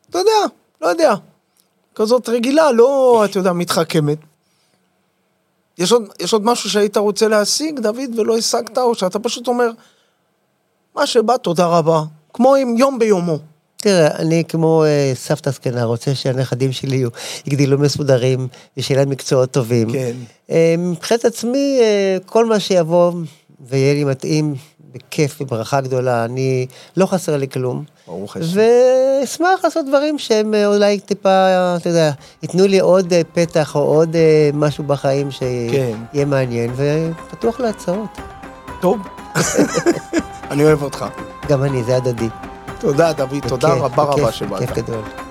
[0.10, 0.32] אתה יודע,
[0.82, 1.14] לא יודע,
[1.96, 4.18] כזאת רגילה, לא, אתה יודע, מתחכמת.
[5.78, 9.70] יש עוד, יש עוד משהו שהיית רוצה להשיג, דוד, ולא השגת, או שאתה פשוט אומר,
[10.96, 12.02] מה שבא, תודה רבה.
[12.34, 13.40] כמו עם יום ביומו.
[13.86, 17.10] תראה, אני כמו אה, סבתא זקנה, רוצה שהנכדים שלי יהיו-
[17.46, 19.92] יגדלו מסודרים, ושיהיה להם מקצועות טובים.
[19.94, 20.12] כן.
[20.52, 23.12] אה, מבחינת עצמי, אה, כל מה שיבוא
[23.68, 24.56] ויהיה לי מתאים,
[24.94, 26.66] בכיף, בברכה גדולה, אני,
[26.98, 27.84] לא חסר לי כלום.
[28.08, 28.60] ברוך השם.
[29.22, 32.12] ואשמח לעשות דברים שהם אה, אולי טיפה, אתה יודע,
[32.44, 35.32] ייתנו לי עוד אה, פתח או עוד אה, משהו בחיים כן.
[36.12, 38.10] שיהיה מעניין, ופתוח להצעות.
[38.82, 38.98] טוב.
[40.52, 41.06] אני אוהב אותך.
[41.50, 42.28] גם אני, זה הדדי.
[42.86, 44.60] תודה, דוד, תודה רבה רבה שבאת.
[44.60, 45.25] כיף גדול.